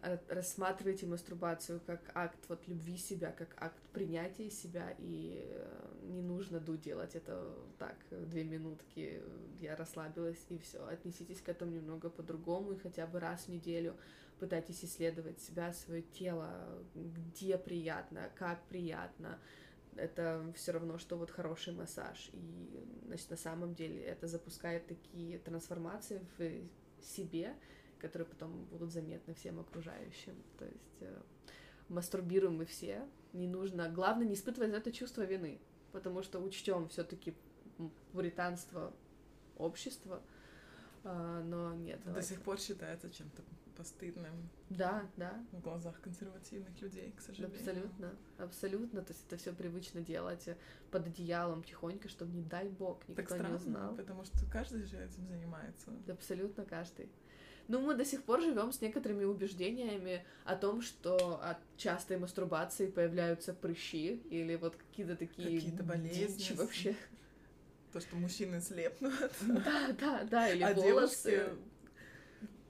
э, 0.01 0.17
рассматривайте 0.29 1.05
мастурбацию 1.05 1.81
как 1.85 2.11
акт 2.13 2.39
вот 2.47 2.67
любви 2.67 2.97
себя, 2.97 3.31
как 3.31 3.55
акт 3.57 3.81
принятия 3.91 4.49
себя, 4.49 4.95
и 4.99 5.43
э, 5.45 5.85
не 6.03 6.21
нужно 6.21 6.59
ду 6.59 6.77
делать 6.77 7.15
это 7.15 7.53
так, 7.77 7.97
две 8.09 8.43
минутки, 8.43 9.21
я 9.59 9.75
расслабилась, 9.75 10.43
и 10.49 10.57
все. 10.57 10.85
Отнеситесь 10.87 11.41
к 11.41 11.49
этому 11.49 11.71
немного 11.71 12.09
по-другому, 12.09 12.71
и 12.73 12.79
хотя 12.79 13.05
бы 13.05 13.19
раз 13.19 13.43
в 13.43 13.49
неделю 13.49 13.95
пытайтесь 14.39 14.83
исследовать 14.83 15.41
себя, 15.41 15.73
свое 15.73 16.01
тело, 16.01 16.49
где 16.93 17.57
приятно, 17.57 18.29
как 18.35 18.63
приятно, 18.67 19.39
это 19.95 20.45
все 20.55 20.73
равно, 20.73 20.97
что 20.97 21.17
вот 21.17 21.31
хороший 21.31 21.73
массаж. 21.73 22.29
И, 22.33 22.83
значит, 23.05 23.29
на 23.29 23.37
самом 23.37 23.73
деле 23.75 24.01
это 24.01 24.27
запускает 24.27 24.87
такие 24.87 25.39
трансформации 25.39 26.19
в 26.37 26.41
себе, 27.05 27.55
которые 27.99 28.27
потом 28.27 28.65
будут 28.65 28.91
заметны 28.91 29.33
всем 29.33 29.59
окружающим. 29.59 30.35
То 30.57 30.65
есть 30.65 31.01
э, 31.01 31.21
мастурбируем 31.89 32.57
мы 32.57 32.65
все, 32.65 33.07
не 33.33 33.47
нужно, 33.47 33.89
главное 33.89 34.27
не 34.27 34.35
испытывать 34.35 34.71
это 34.73 34.91
чувство 34.91 35.23
вины, 35.23 35.59
потому 35.91 36.23
что 36.23 36.39
учтем 36.39 36.87
все-таки 36.89 37.35
пуританство 38.13 38.93
общества, 39.57 40.21
а, 41.03 41.41
но 41.43 41.73
нет. 41.75 41.99
До 42.05 42.21
сих 42.21 42.41
пор 42.41 42.59
считается 42.59 43.09
чем-то 43.09 43.43
постыдным. 43.75 44.49
Да, 44.69 45.07
да. 45.17 45.43
В 45.51 45.61
глазах 45.61 45.99
консервативных 46.01 46.81
людей, 46.81 47.13
к 47.17 47.21
сожалению. 47.21 47.57
Абсолютно, 47.57 48.15
абсолютно. 48.37 49.01
То 49.01 49.13
есть 49.13 49.25
это 49.27 49.37
все 49.37 49.53
привычно 49.53 50.01
делать 50.01 50.47
под 50.91 51.07
одеялом 51.07 51.63
тихонько, 51.63 52.09
чтобы 52.09 52.33
не 52.33 52.43
дай 52.43 52.69
бог 52.69 52.99
никто 53.07 53.21
так 53.21 53.29
странно, 53.29 53.47
не 53.49 53.55
узнал. 53.55 53.95
Потому 53.95 54.23
что 54.25 54.45
каждый 54.51 54.83
же 54.85 54.97
этим 54.97 55.27
занимается. 55.27 55.91
Абсолютно 56.07 56.65
каждый. 56.65 57.09
Ну, 57.67 57.81
мы 57.81 57.95
до 57.95 58.05
сих 58.05 58.23
пор 58.23 58.41
живем 58.41 58.71
с 58.71 58.81
некоторыми 58.81 59.23
убеждениями 59.23 60.23
о 60.43 60.55
том, 60.55 60.81
что 60.81 61.41
от 61.43 61.57
частой 61.77 62.17
мастурбации 62.17 62.87
появляются 62.87 63.53
прыщи 63.53 64.21
или 64.29 64.55
вот 64.55 64.75
какие-то 64.75 65.15
такие 65.15 65.59
какие-то 65.59 65.83
болезни 65.83 66.55
вообще. 66.55 66.95
То, 67.91 67.99
что 68.01 68.15
мужчины 68.17 68.61
слепнут. 68.61 69.13
Да, 69.41 69.87
да, 69.99 70.23
да, 70.29 70.49
или 70.49 70.63
а 70.63 70.73
волосы. 70.73 71.49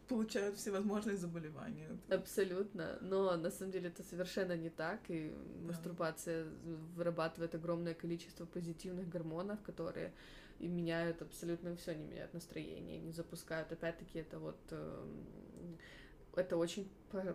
Получают 0.08 0.56
всевозможные 0.58 1.18
заболевания. 1.18 1.90
Абсолютно. 2.10 2.98
Но 3.02 3.36
на 3.38 3.52
самом 3.52 3.72
деле 3.72 3.90
это 3.90 4.04
совершенно 4.04 4.56
не 4.56 4.70
так. 4.70 5.00
И 5.10 5.30
да. 5.30 5.68
мастурбация 5.68 6.48
вырабатывает 6.96 7.56
огромное 7.56 7.94
количество 7.94 8.46
позитивных 8.46 9.10
гормонов, 9.10 9.62
которые 9.62 10.14
и 10.60 10.68
меняют 10.68 11.22
абсолютно 11.22 11.76
все, 11.76 11.94
не 11.94 12.06
меняют 12.06 12.34
настроение, 12.34 13.00
не 13.00 13.12
запускают. 13.12 13.72
Опять-таки, 13.72 14.20
это 14.20 14.40
вот 14.40 14.58
э, 14.72 15.06
это 16.36 16.58
очень 16.58 16.90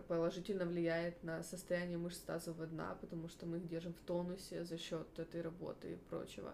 положительно 0.07 0.65
влияет 0.65 1.23
на 1.23 1.43
состояние 1.43 1.97
мышц 1.97 2.19
тазового 2.19 2.67
дна, 2.67 2.97
потому 3.01 3.27
что 3.29 3.45
мы 3.45 3.57
их 3.57 3.67
держим 3.67 3.93
в 3.93 3.99
тонусе 4.01 4.63
за 4.63 4.77
счет 4.77 5.07
этой 5.17 5.41
работы 5.41 5.93
и 5.93 5.95
прочего. 5.95 6.53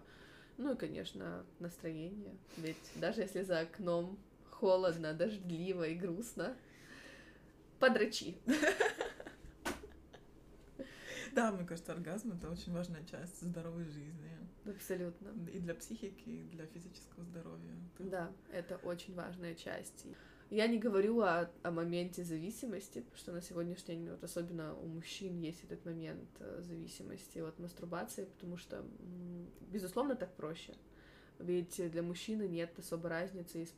Ну 0.56 0.72
и, 0.72 0.76
конечно, 0.76 1.44
настроение. 1.58 2.36
Ведь 2.56 2.76
даже 2.96 3.22
если 3.22 3.42
за 3.42 3.60
окном 3.60 4.18
холодно, 4.58 5.14
дождливо 5.14 5.88
и 5.88 5.94
грустно, 5.94 6.56
подрачи. 7.78 8.36
Да, 11.34 11.52
мне 11.52 11.64
кажется, 11.64 11.92
оргазм 11.92 12.32
это 12.32 12.50
очень 12.50 12.72
важная 12.72 13.04
часть 13.04 13.42
здоровой 13.42 13.84
жизни. 13.84 14.30
Абсолютно. 14.64 15.28
И 15.52 15.60
для 15.60 15.74
психики, 15.74 16.28
и 16.28 16.42
для 16.50 16.66
физического 16.66 17.22
здоровья. 17.22 17.76
Да, 18.00 18.32
это 18.50 18.76
очень 18.78 19.14
важная 19.14 19.54
часть. 19.54 20.06
Я 20.50 20.66
не 20.66 20.78
говорю 20.78 21.20
о, 21.20 21.48
о 21.62 21.70
моменте 21.70 22.24
зависимости, 22.24 23.00
потому 23.00 23.16
что 23.18 23.32
на 23.32 23.42
сегодняшний 23.42 23.96
день, 23.96 24.10
вот 24.10 24.24
особенно 24.24 24.74
у 24.74 24.86
мужчин, 24.86 25.38
есть 25.38 25.62
этот 25.62 25.84
момент 25.84 26.28
э, 26.40 26.60
зависимости 26.62 27.38
от 27.38 27.56
мастурбации, 27.60 28.24
потому 28.24 28.56
что, 28.56 28.84
безусловно, 29.70 30.16
так 30.16 30.34
проще. 30.34 30.74
Ведь 31.38 31.80
для 31.92 32.02
мужчины 32.02 32.48
нет 32.48 32.76
особой 32.78 33.10
разницы 33.10 33.68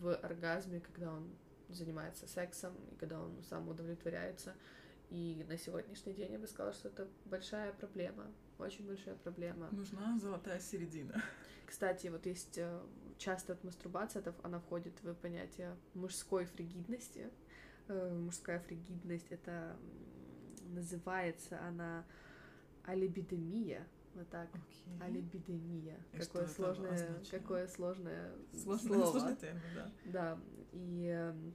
в 0.00 0.14
оргазме, 0.16 0.80
когда 0.80 1.12
он 1.12 1.30
занимается 1.68 2.26
сексом 2.26 2.74
и 2.92 2.96
когда 2.96 3.20
он 3.20 3.42
сам 3.42 3.68
удовлетворяется. 3.68 4.54
И 5.10 5.44
на 5.48 5.56
сегодняшний 5.56 6.14
день 6.14 6.32
я 6.32 6.38
бы 6.38 6.46
сказала, 6.46 6.72
что 6.72 6.88
это 6.88 7.08
большая 7.26 7.72
проблема, 7.72 8.26
очень 8.58 8.86
большая 8.86 9.14
проблема. 9.14 9.68
Нужна 9.70 10.18
золотая 10.18 10.58
середина. 10.58 11.22
Кстати, 11.66 12.08
вот 12.08 12.26
есть 12.26 12.58
э, 12.58 12.80
часто 13.18 13.52
от 13.54 13.64
мастурбация, 13.64 14.20
это, 14.20 14.34
она 14.42 14.60
входит 14.60 15.00
в 15.02 15.14
понятие 15.14 15.76
мужской 15.94 16.44
фригидности. 16.44 17.30
Э, 17.88 18.12
мужская 18.14 18.60
фригидность 18.60 19.30
это 19.30 19.76
называется 20.68 21.60
она 21.66 22.04
алибидемия. 22.84 23.86
Вот 24.16 24.28
так. 24.30 24.48
Okay. 24.48 25.02
Алибидемия. 25.02 25.98
И 26.12 26.18
какое 26.18 26.46
сложное, 26.46 27.22
какое 27.30 27.68
сложное, 27.68 28.32
сложное 28.54 28.98
слово. 28.98 29.10
Сложная 29.10 29.36
тема, 29.36 29.60
да. 29.74 29.92
Да. 30.06 30.40
И 30.72 31.06
эм, 31.06 31.54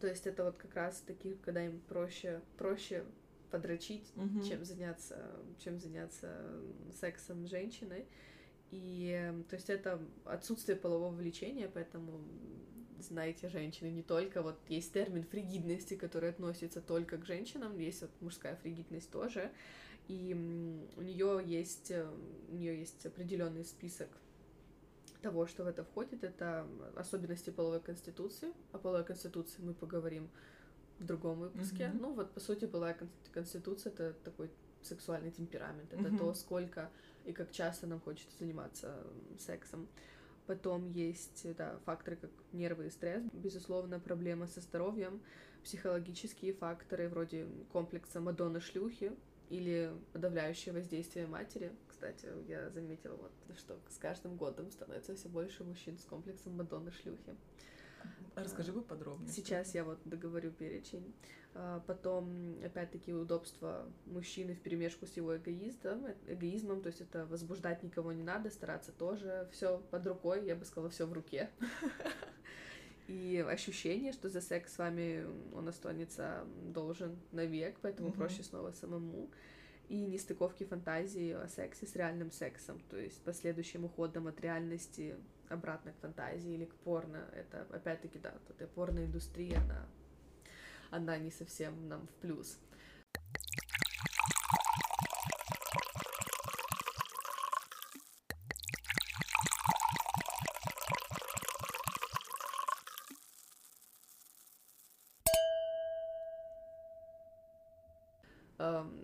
то 0.00 0.06
есть 0.06 0.26
это 0.26 0.44
вот 0.44 0.56
как 0.56 0.74
раз 0.74 1.00
таки, 1.02 1.34
когда 1.42 1.64
им 1.64 1.80
проще, 1.80 2.40
проще 2.56 3.04
подрочить, 3.50 4.10
угу. 4.16 4.42
чем 4.42 4.64
заняться, 4.64 5.18
чем 5.58 5.78
заняться 5.78 6.34
сексом 6.98 7.46
с 7.46 7.50
женщиной. 7.50 8.06
И 8.70 9.32
то 9.48 9.56
есть 9.56 9.68
это 9.68 10.00
отсутствие 10.24 10.76
полового 10.76 11.14
влечения, 11.14 11.68
поэтому 11.72 12.20
знаете, 13.02 13.48
женщины 13.48 13.88
не 13.88 14.02
только 14.02 14.42
вот 14.42 14.58
есть 14.68 14.92
термин 14.92 15.24
фригидности, 15.24 15.94
который 15.94 16.30
относится 16.30 16.80
только 16.80 17.18
к 17.18 17.26
женщинам, 17.26 17.78
есть 17.78 18.02
вот 18.02 18.10
мужская 18.20 18.56
фригидность 18.56 19.10
тоже, 19.10 19.50
и 20.10 20.34
у 20.96 21.02
нее 21.02 21.40
есть 21.46 21.92
у 22.48 22.54
нее 22.54 22.80
есть 22.80 23.06
определенный 23.06 23.64
список 23.64 24.08
того, 25.22 25.46
что 25.46 25.62
в 25.62 25.68
это 25.68 25.84
входит, 25.84 26.24
это 26.24 26.66
особенности 26.96 27.50
половой 27.50 27.80
конституции. 27.80 28.52
О 28.72 28.78
половой 28.78 29.04
конституции 29.04 29.62
мы 29.62 29.72
поговорим 29.72 30.28
в 30.98 31.04
другом 31.04 31.38
выпуске. 31.38 31.84
Mm-hmm. 31.84 32.00
Ну 32.00 32.12
вот, 32.14 32.32
по 32.32 32.40
сути, 32.40 32.66
половая 32.66 32.98
конституция— 33.32 33.92
это 33.92 34.14
такой 34.24 34.50
сексуальный 34.82 35.30
темперамент. 35.30 35.92
Это 35.92 36.02
mm-hmm. 36.02 36.18
то, 36.18 36.34
сколько 36.34 36.90
и 37.24 37.32
как 37.32 37.52
часто 37.52 37.86
нам 37.86 38.00
хочется 38.00 38.36
заниматься 38.38 39.06
сексом. 39.38 39.86
Потом 40.46 40.90
есть 40.90 41.46
да, 41.56 41.78
факторы, 41.84 42.16
как 42.16 42.30
нервы 42.52 42.88
и 42.88 42.90
стресс. 42.90 43.22
Безусловно, 43.32 44.00
проблема 44.00 44.48
со 44.48 44.60
здоровьем, 44.60 45.20
психологические 45.62 46.54
факторы 46.54 47.08
вроде 47.08 47.46
комплекса 47.72 48.18
Мадонны-шлюхи 48.18 49.16
или 49.50 49.92
подавляющее 50.12 50.72
воздействие 50.72 51.26
матери, 51.26 51.72
кстати, 51.88 52.28
я 52.48 52.70
заметила, 52.70 53.16
вот, 53.16 53.32
что 53.58 53.78
с 53.88 53.98
каждым 53.98 54.36
годом 54.36 54.70
становится 54.70 55.14
все 55.14 55.28
больше 55.28 55.64
мужчин 55.64 55.98
с 55.98 56.04
комплексом 56.04 56.56
Мадонны 56.56 56.92
шлюхи. 56.92 57.36
А 58.36 58.44
расскажи 58.44 58.72
поподробнее. 58.72 59.30
Сейчас 59.30 59.74
я 59.74 59.84
вот 59.84 59.98
договорю 60.04 60.52
перечень. 60.52 61.12
А, 61.52 61.80
потом, 61.80 62.58
опять-таки, 62.64 63.12
удобство 63.12 63.86
мужчины 64.06 64.54
в 64.54 64.60
перемешку 64.60 65.06
с 65.06 65.16
его 65.16 65.36
эгоизмом, 65.36 66.06
эгоизмом, 66.28 66.80
то 66.80 66.86
есть 66.86 67.00
это 67.00 67.26
возбуждать 67.26 67.82
никого 67.82 68.12
не 68.12 68.22
надо, 68.22 68.50
стараться 68.50 68.92
тоже 68.92 69.48
все 69.52 69.78
под 69.90 70.06
рукой, 70.06 70.46
я 70.46 70.54
бы 70.54 70.64
сказала, 70.64 70.90
все 70.90 71.06
в 71.06 71.12
руке. 71.12 71.50
И 73.10 73.38
ощущение, 73.38 74.12
что 74.12 74.28
за 74.28 74.40
секс 74.40 74.74
с 74.74 74.78
вами 74.78 75.26
он 75.52 75.66
останется 75.66 76.46
должен 76.62 77.18
навек, 77.32 77.76
поэтому 77.82 78.12
проще 78.12 78.44
снова 78.44 78.70
самому 78.70 79.28
и 79.88 80.06
нестыковки 80.06 80.62
фантазии 80.62 81.32
о 81.32 81.48
сексе 81.48 81.86
с 81.86 81.96
реальным 81.96 82.30
сексом, 82.30 82.80
то 82.88 82.96
есть 82.96 83.20
последующим 83.22 83.84
уходом 83.84 84.28
от 84.28 84.40
реальности 84.40 85.16
обратно 85.48 85.90
к 85.92 85.98
фантазии 85.98 86.52
или 86.52 86.66
к 86.66 86.74
порно. 86.76 87.28
Это, 87.34 87.66
опять-таки, 87.72 88.20
да, 88.20 88.32
вот 88.32 88.56
эта 88.56 88.68
порноиндустрия, 88.68 89.58
она, 89.58 89.88
она 90.90 91.18
не 91.18 91.32
совсем 91.32 91.88
нам 91.88 92.06
в 92.06 92.12
плюс. 92.20 92.60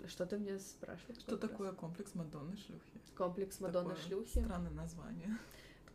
Что 0.06 0.26
ты 0.26 0.38
мне 0.38 0.58
спрашиваешь? 0.58 1.20
Что 1.20 1.36
такое 1.36 1.72
комплекс 1.72 2.14
Мадонны 2.14 2.56
шлюхи? 2.56 3.00
Комплекс 3.16 3.60
Мадонны 3.60 3.90
такое 3.90 4.04
шлюхи. 4.06 4.40
Странное 4.40 4.70
название. 4.70 5.38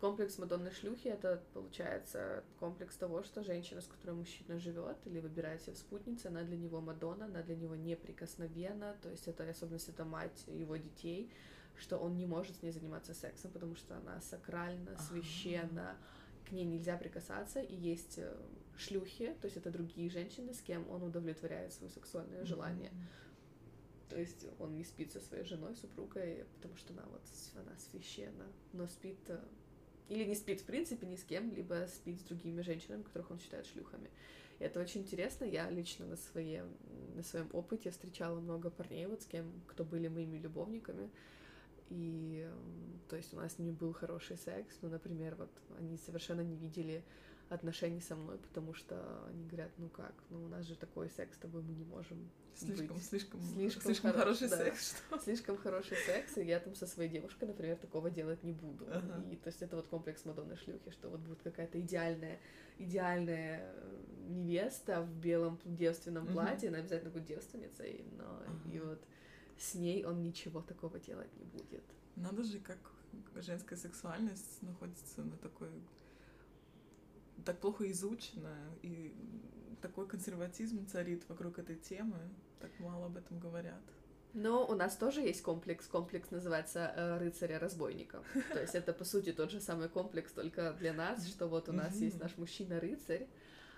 Комплекс 0.02 0.40
Мадонны 0.40 0.72
шлюхи 0.72 1.10
это 1.10 1.44
получается 1.54 2.44
комплекс 2.60 2.96
того, 2.98 3.22
что 3.22 3.44
женщина, 3.44 3.82
с 3.82 3.88
которой 3.88 4.14
мужчина 4.14 4.58
живет 4.58 4.98
или 5.06 5.20
выбирает 5.20 5.62
себе 5.62 5.74
в 5.74 5.78
спутнице, 5.78 6.26
она 6.26 6.42
для 6.42 6.58
него 6.58 6.82
Мадонна, 6.82 7.26
она 7.26 7.44
для 7.44 7.56
него 7.56 7.76
неприкосновенна, 7.76 8.96
то 9.04 9.10
есть 9.10 9.28
это 9.28 9.48
особенность 9.48 9.90
это 9.90 10.04
мать 10.04 10.44
его 10.48 10.76
детей, 10.78 11.32
что 11.78 12.00
он 12.00 12.18
не 12.18 12.26
может 12.26 12.58
с 12.58 12.64
ней 12.64 12.72
заниматься 12.72 13.14
сексом, 13.14 13.52
потому 13.52 13.76
что 13.76 13.96
она 13.96 14.20
сакральна, 14.22 14.98
священна, 14.98 15.96
к 16.50 16.52
ней 16.52 16.66
нельзя 16.66 16.98
прикасаться, 16.98 17.62
и 17.62 17.76
есть 17.76 18.18
э, 18.18 18.36
шлюхи, 18.78 19.36
то 19.40 19.46
есть 19.46 19.58
это 19.58 19.70
другие 19.70 20.10
женщины, 20.10 20.54
с 20.56 20.62
кем 20.62 20.90
он 20.90 21.04
удовлетворяет 21.04 21.74
свое 21.74 21.92
сексуальное 21.92 22.44
желание. 22.44 22.90
Mm-hmm. 22.90 23.31
То 24.12 24.20
есть 24.20 24.46
он 24.60 24.76
не 24.76 24.84
спит 24.84 25.14
со 25.14 25.22
своей 25.22 25.46
женой, 25.46 25.74
супругой, 25.78 26.46
потому 26.56 26.76
что 26.76 26.92
она 26.92 27.04
вот 27.10 27.22
она 27.56 27.72
священна, 27.78 28.46
но 28.74 28.86
спит 28.88 29.18
э, 29.28 29.40
или 30.10 30.26
не 30.26 30.36
спит 30.36 30.60
в 30.60 30.66
принципе 30.66 31.08
ни 31.08 31.16
с 31.16 31.24
кем, 31.24 31.54
либо 31.54 31.88
спит 31.88 32.20
с 32.20 32.24
другими 32.24 32.62
женщинами, 32.62 33.04
которых 33.04 33.32
он 33.32 33.40
считает 33.40 33.66
шлюхами. 33.68 34.10
И 34.60 34.66
это 34.66 34.82
очень 34.82 35.02
интересно. 35.02 35.46
Я 35.46 35.70
лично 35.70 36.06
на 36.08 36.18
своем, 36.18 36.68
на 37.16 37.24
своем 37.24 37.50
опыте 37.54 37.90
встречала 37.90 38.38
много 38.42 38.70
парней, 38.70 39.06
вот 39.06 39.22
с 39.22 39.26
кем, 39.26 39.50
кто 39.66 39.86
были 39.86 40.10
моими 40.10 40.38
любовниками. 40.38 41.10
и, 41.90 42.52
то 43.08 43.16
есть, 43.16 43.34
у 43.34 43.38
нас 43.38 43.54
с 43.54 43.60
ними 43.60 43.72
был 43.72 43.94
хороший 43.94 44.36
секс, 44.36 44.76
ну, 44.82 44.90
например, 44.90 45.36
вот 45.36 45.52
они 45.80 45.98
совершенно 45.98 46.42
не 46.42 46.58
видели 46.58 47.02
отношений 47.52 48.00
со 48.00 48.16
мной, 48.16 48.38
потому 48.38 48.74
что 48.74 49.26
они 49.30 49.46
говорят, 49.46 49.72
ну 49.78 49.90
как, 49.90 50.14
ну 50.30 50.44
у 50.46 50.48
нас 50.48 50.66
же 50.66 50.76
такой 50.76 51.10
секс 51.10 51.36
с 51.36 51.40
тобой 51.40 51.62
мы 51.62 51.74
не 51.74 51.84
можем 51.84 52.30
Слишком, 52.56 52.96
быть. 52.98 53.06
слишком, 53.06 53.42
слишком, 53.42 53.82
слишком 53.84 54.12
хоро- 54.12 54.20
хороший 54.20 54.50
да. 54.50 54.58
секс, 54.58 54.98
что 55.08 55.20
Слишком 55.20 55.58
хороший 55.58 55.98
секс, 55.98 56.38
и 56.38 56.44
я 56.46 56.60
там 56.60 56.76
со 56.76 56.88
своей 56.88 57.10
девушкой, 57.10 57.46
например, 57.46 57.76
такого 57.78 58.10
делать 58.10 58.44
не 58.44 58.54
буду. 58.54 58.86
Ага. 58.90 59.24
И 59.32 59.36
то 59.36 59.48
есть 59.48 59.62
это 59.62 59.76
вот 59.76 59.88
комплекс 59.88 60.24
Мадонны 60.26 60.56
шлюхи, 60.56 60.92
что 60.92 61.10
вот 61.10 61.20
будет 61.20 61.42
какая-то 61.42 61.80
идеальная, 61.82 62.40
идеальная 62.78 63.74
э, 63.74 64.04
невеста 64.30 65.02
в 65.02 65.14
белом 65.20 65.60
девственном 65.66 66.24
Мгм. 66.26 66.34
платье, 66.34 66.70
она 66.70 66.78
обязательно 66.80 67.12
будет 67.12 67.26
девственницей, 67.26 68.06
но 68.18 68.44
и 68.72 68.78
Ага. 68.78 68.86
вот 68.90 69.02
с 69.58 69.76
ней 69.76 70.06
он 70.06 70.22
ничего 70.24 70.62
такого 70.62 71.00
делать 71.00 71.30
не 71.38 71.44
будет. 71.46 71.84
Надо 72.16 72.44
же, 72.44 72.60
как 72.60 72.78
женская 73.36 73.76
сексуальность 73.78 74.62
находится 74.62 75.22
на 75.22 75.36
такой 75.38 75.70
так 77.46 77.60
плохо 77.60 77.90
изучена, 77.92 78.56
и 78.82 79.14
такой 79.82 80.08
консерватизм 80.08 80.86
царит 80.88 81.28
вокруг 81.28 81.60
этой 81.60 81.76
темы, 81.76 82.18
так 82.60 82.72
мало 82.80 83.08
об 83.08 83.18
этом 83.18 83.40
говорят. 83.40 83.82
Но 84.34 84.66
у 84.66 84.76
нас 84.76 84.96
тоже 84.96 85.22
есть 85.22 85.42
комплекс. 85.42 85.88
Комплекс 85.88 86.32
называется 86.32 86.94
э, 86.96 87.18
рыцаря-разбойника. 87.18 88.24
То 88.54 88.62
есть 88.62 88.76
это, 88.76 88.94
по 88.94 89.04
сути, 89.04 89.34
тот 89.34 89.52
же 89.52 89.60
самый 89.60 89.90
комплекс, 89.90 90.32
только 90.32 90.74
для 90.74 90.94
нас, 90.94 91.28
что 91.30 91.48
вот 91.48 91.68
у 91.68 91.74
нас 91.74 91.96
есть 91.98 92.20
наш 92.20 92.38
мужчина-рыцарь, 92.38 93.28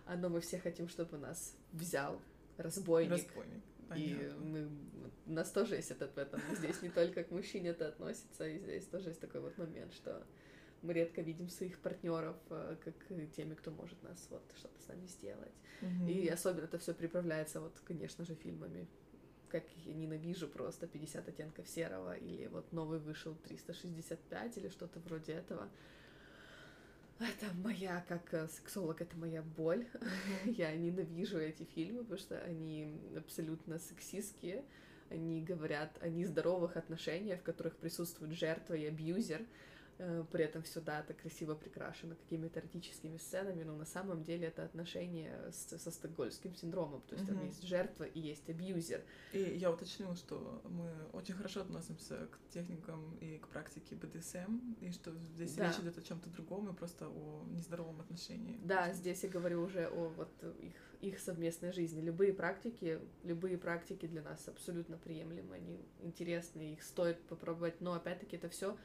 а 0.06 0.16
но 0.16 0.30
мы 0.30 0.42
все 0.42 0.60
хотим, 0.60 0.88
чтобы 0.90 1.18
нас 1.18 1.56
взял 1.72 2.22
разбойник. 2.58 3.12
Разбойник. 3.12 3.64
И 3.96 4.32
мы, 4.40 4.70
у 5.28 5.32
нас 5.32 5.52
тоже 5.52 5.76
есть 5.76 5.92
этот 5.92 6.16
в 6.16 6.18
этом. 6.18 6.42
Здесь 6.56 6.82
не 6.82 6.90
только 6.90 7.24
к 7.24 7.32
мужчине 7.32 7.70
это 7.70 7.88
относится, 7.88 8.48
и 8.48 8.60
здесь 8.60 8.86
тоже 8.86 9.10
есть 9.10 9.22
такой 9.22 9.42
вот 9.42 9.58
момент, 9.58 9.94
что 9.94 10.26
мы 10.84 10.94
редко 10.94 11.22
видим 11.22 11.50
своих 11.50 11.80
партнеров 11.80 12.36
как 12.50 12.94
теми, 13.36 13.56
кто 13.56 13.72
может 13.72 14.02
нас 14.04 14.28
вот 14.30 14.44
что-то 14.56 14.80
с 14.82 14.88
нами 14.88 15.08
сделать. 15.08 15.54
Мгм. 15.82 16.08
И 16.08 16.28
особенно 16.28 16.66
это 16.66 16.78
все 16.78 16.94
приправляется 16.94 17.62
вот, 17.62 17.80
конечно 17.86 18.26
же, 18.26 18.36
фильмами. 18.36 18.88
Как 19.50 19.64
я 19.86 19.94
ненавижу 19.94 20.48
просто 20.48 20.88
50 20.88 21.28
оттенков 21.30 21.68
серого, 21.68 22.18
или 22.18 22.48
вот 22.48 22.72
новый 22.74 23.00
вышел 23.00 23.36
365 23.36 24.58
или 24.58 24.70
что-то 24.70 25.00
вроде 25.00 25.34
этого. 25.34 25.70
Это 27.20 27.54
моя, 27.64 28.04
как 28.10 28.34
э, 28.34 28.48
сексолог, 28.50 29.00
это 29.02 29.16
моя 29.16 29.42
боль. 29.42 29.88
Я 30.46 30.76
ненавижу 30.76 31.38
эти 31.38 31.64
фильмы, 31.64 32.00
потому 32.00 32.20
что 32.20 32.40
они 32.40 33.00
абсолютно 33.16 33.80
сексистские. 33.80 34.66
Они 35.10 35.42
говорят 35.42 35.96
о 36.02 36.10
нездоровых 36.10 36.76
отношениях, 36.76 37.40
в 37.40 37.44
которых 37.44 37.76
присутствует 37.78 38.34
жертва 38.34 38.74
и 38.74 38.86
абьюзер. 38.88 39.42
Э, 39.42 39.46
При 39.98 40.44
этом 40.44 40.64
все, 40.64 40.82
да, 40.82 41.00
это 41.02 41.14
красиво 41.14 41.56
прикрашено 41.56 42.16
какими-то 42.16 42.60
эротическими 42.60 43.18
сценами, 43.18 43.64
но 43.64 43.76
на 43.76 43.86
самом 43.86 44.24
деле 44.24 44.48
это 44.48 44.64
отношения 44.66 45.34
с- 45.52 45.78
со 45.78 45.92
стокгольмским 45.92 46.56
синдромом. 46.56 47.02
То 47.08 47.16
есть 47.16 47.28
там 47.28 47.38
Мгм. 47.38 47.46
есть 47.48 47.64
жертва 47.64 48.04
и 48.04 48.20
есть 48.20 48.50
абьюзер. 48.50 49.02
И 49.34 49.40
я 49.40 49.72
уточнила, 49.72 50.16
что 50.16 50.62
мы 50.70 50.92
очень 51.14 51.36
хорошо 51.36 51.62
относимся 51.62 52.28
к 52.32 52.40
техникам 52.54 53.16
и 53.22 53.38
к 53.38 53.48
практике 53.50 53.96
БДСМ, 53.96 54.76
и 54.82 54.92
что 54.92 55.12
здесь 55.36 55.54
Да. 55.56 55.68
речь 55.68 55.80
идет 55.80 55.98
о 55.98 56.02
чем-то 56.02 56.30
другом 56.32 56.70
и 56.70 56.74
просто 56.76 57.08
о 57.08 57.46
нездоровом 57.52 58.02
отношении. 58.02 58.60
Да, 58.64 58.92
здесь 58.94 59.24
я 59.24 59.30
говорю 59.30 59.62
уже 59.64 59.88
о 59.88 60.10
вот 60.10 60.32
их, 60.60 60.74
их 61.02 61.20
совместной 61.20 61.72
жизни. 61.72 62.02
Любые 62.02 62.34
практики, 62.34 63.00
любые 63.24 63.58
практики 63.58 64.08
для 64.08 64.22
нас 64.22 64.48
абсолютно 64.48 64.98
приемлемы, 64.98 65.56
они 65.56 65.80
интересны, 66.02 66.74
их 66.74 66.84
стоит 66.84 67.22
попробовать, 67.24 67.80
но 67.82 67.94
опять-таки 67.94 68.38
это 68.38 68.50
все 68.50 68.76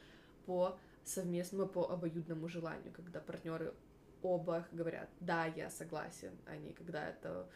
по 0.45 0.77
совместному, 1.09 1.67
по 1.67 1.89
обоюдному 1.89 2.47
желанию, 2.47 2.93
когда 2.93 3.19
партнеры 3.19 3.73
оба 4.21 4.67
говорят, 4.71 5.09
да, 5.19 5.45
я 5.45 5.69
согласен, 5.69 6.31
а 6.45 6.57
не 6.57 6.73
когда 6.73 7.09
это 7.09 7.49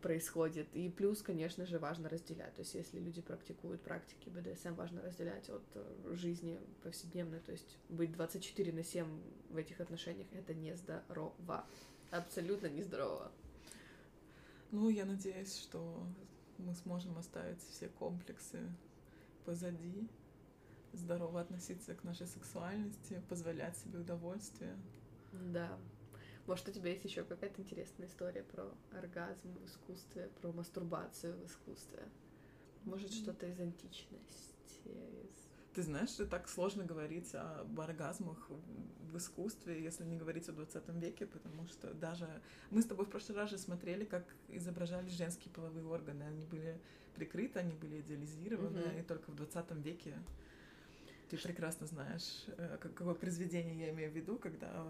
происходит. 0.00 0.68
И 0.74 0.88
плюс, 0.88 1.22
конечно 1.22 1.66
же, 1.66 1.78
важно 1.78 2.08
разделять. 2.08 2.54
То 2.54 2.60
есть, 2.60 2.74
если 2.74 2.98
люди 2.98 3.20
практикуют 3.20 3.82
практики 3.82 4.28
БДСМ, 4.28 4.74
важно 4.74 5.02
разделять 5.02 5.48
от 5.50 5.62
э, 5.74 6.14
жизни 6.14 6.58
повседневной. 6.82 7.40
То 7.40 7.52
есть, 7.52 7.76
быть 7.88 8.12
24 8.12 8.72
на 8.72 8.82
7 8.82 9.06
в 9.50 9.56
этих 9.56 9.80
отношениях— 9.80 10.28
это 10.32 10.54
нездорово. 10.54 11.66
Абсолютно 12.10 12.68
нездорово. 12.68 13.30
Ну, 14.70 14.88
я 14.88 15.04
надеюсь, 15.04 15.56
что 15.56 16.02
мы 16.58 16.74
сможем 16.74 17.18
оставить 17.18 17.60
все 17.62 17.88
комплексы 17.88 18.60
позади, 19.44 20.08
здорово 20.92 21.40
относиться 21.40 21.94
к 21.94 22.04
нашей 22.04 22.26
сексуальности, 22.26 23.22
позволять 23.28 23.76
себе 23.76 23.98
удовольствие. 24.00 24.76
Да. 25.32 25.78
Может, 26.46 26.68
у 26.68 26.72
тебя 26.72 26.90
есть 26.90 27.04
еще 27.04 27.22
какая-то 27.22 27.60
интересная 27.60 28.08
история 28.08 28.42
про 28.42 28.72
оргазм 28.92 29.54
в 29.58 29.64
искусстве, 29.66 30.30
про 30.40 30.52
мастурбацию 30.52 31.36
в 31.36 31.46
искусстве? 31.46 32.08
Может, 32.84 33.12
что-то 33.12 33.46
из 33.46 33.60
античности? 33.60 34.48
из- 34.88 35.48
Ты 35.74 35.82
знаешь, 35.82 36.08
что 36.10 36.26
так 36.26 36.48
сложно 36.48 36.84
говорить 36.84 37.32
об 37.34 37.78
оргазмах 37.78 38.48
в 39.12 39.16
искусстве, 39.16 39.80
если 39.82 40.04
не 40.04 40.16
говорить 40.16 40.48
о 40.48 40.52
20 40.52 40.88
веке, 41.00 41.26
потому 41.26 41.66
что 41.68 41.94
даже 41.94 42.26
мы 42.70 42.82
с 42.82 42.86
тобой 42.86 43.06
в 43.06 43.10
прошлый 43.10 43.38
раз 43.38 43.50
же 43.50 43.58
смотрели, 43.58 44.04
как 44.04 44.24
изображались 44.48 45.12
женские 45.12 45.52
половые 45.52 45.84
органы. 45.86 46.24
Они 46.24 46.44
были 46.46 46.80
прикрыты, 47.14 47.60
они 47.60 47.74
были 47.74 48.00
идеализированы, 48.00 48.80
Мгм. 48.80 48.98
и 48.98 49.02
только 49.02 49.30
в 49.30 49.36
20 49.36 49.82
веке 49.82 50.16
ты 51.30 51.36
прекрасно 51.38 51.86
знаешь, 51.86 52.44
э, 52.58 52.78
как- 52.80 52.94
какое 52.94 53.14
произведение 53.14 53.78
я 53.86 53.90
имею 53.90 54.10
в 54.10 54.14
виду, 54.16 54.36
когда 54.38 54.86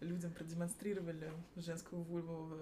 людям 0.00 0.32
продемонстрировали 0.32 1.32
женскую 1.56 2.02
вульву 2.02 2.56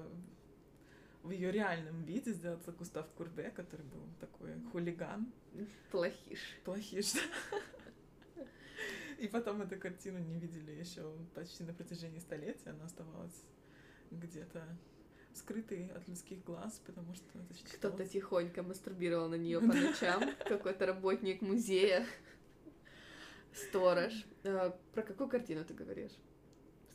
в- 1.22 1.30
ее 1.30 1.50
реальном 1.50 2.02
виде, 2.04 2.32
сделал 2.32 2.58
это 2.58 2.72
Густав 2.72 3.06
Курбе, 3.16 3.50
который 3.50 3.84
был 3.86 4.02
такой 4.20 4.54
хулиган, 4.72 5.30
Плохиш. 5.90 6.56
плохиш. 6.64 7.12
И 9.18 9.28
потом 9.28 9.60
эту 9.60 9.78
картину 9.78 10.18
не 10.18 10.38
видели 10.38 10.70
еще 10.72 11.02
почти 11.34 11.62
на 11.64 11.74
протяжении 11.74 12.20
столетия. 12.20 12.70
Она 12.70 12.84
оставалась 12.86 13.44
где-то 14.10 14.64
скрытой 15.34 15.88
от 15.88 16.08
людских 16.08 16.42
глаз, 16.44 16.80
потому 16.86 17.14
что 17.14 17.38
Кто-то 17.76 18.06
тихонько 18.06 18.62
мастурбировал 18.62 19.28
на 19.28 19.34
нее 19.36 19.60
по 19.60 19.66
ночам, 19.74 20.22
какой-то 20.48 20.86
работник 20.86 21.42
музея, 21.42 22.06
сторож. 23.54 24.12
Э, 24.44 24.72
Про 24.92 25.02
какую 25.02 25.28
картину 25.28 25.64
ты 25.64 25.74
говоришь? 25.74 26.12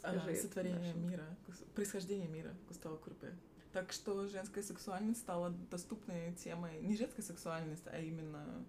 А, 0.02 0.18
Скажи 0.20 0.36
сотворение 0.36 0.80
нашим. 0.80 1.10
мира, 1.10 1.26
происхождение 1.74 2.28
мира 2.28 2.54
Густава 2.68 2.98
Курбе. 2.98 3.34
Так 3.74 3.92
что 3.92 4.28
женская 4.28 4.64
сексуальность 4.64 5.20
стала 5.20 5.50
доступной 5.72 6.34
темой, 6.36 6.80
не 6.82 6.96
женская 6.96 7.24
сексуальность, 7.24 7.84
а 7.88 8.00
именно 8.00 8.66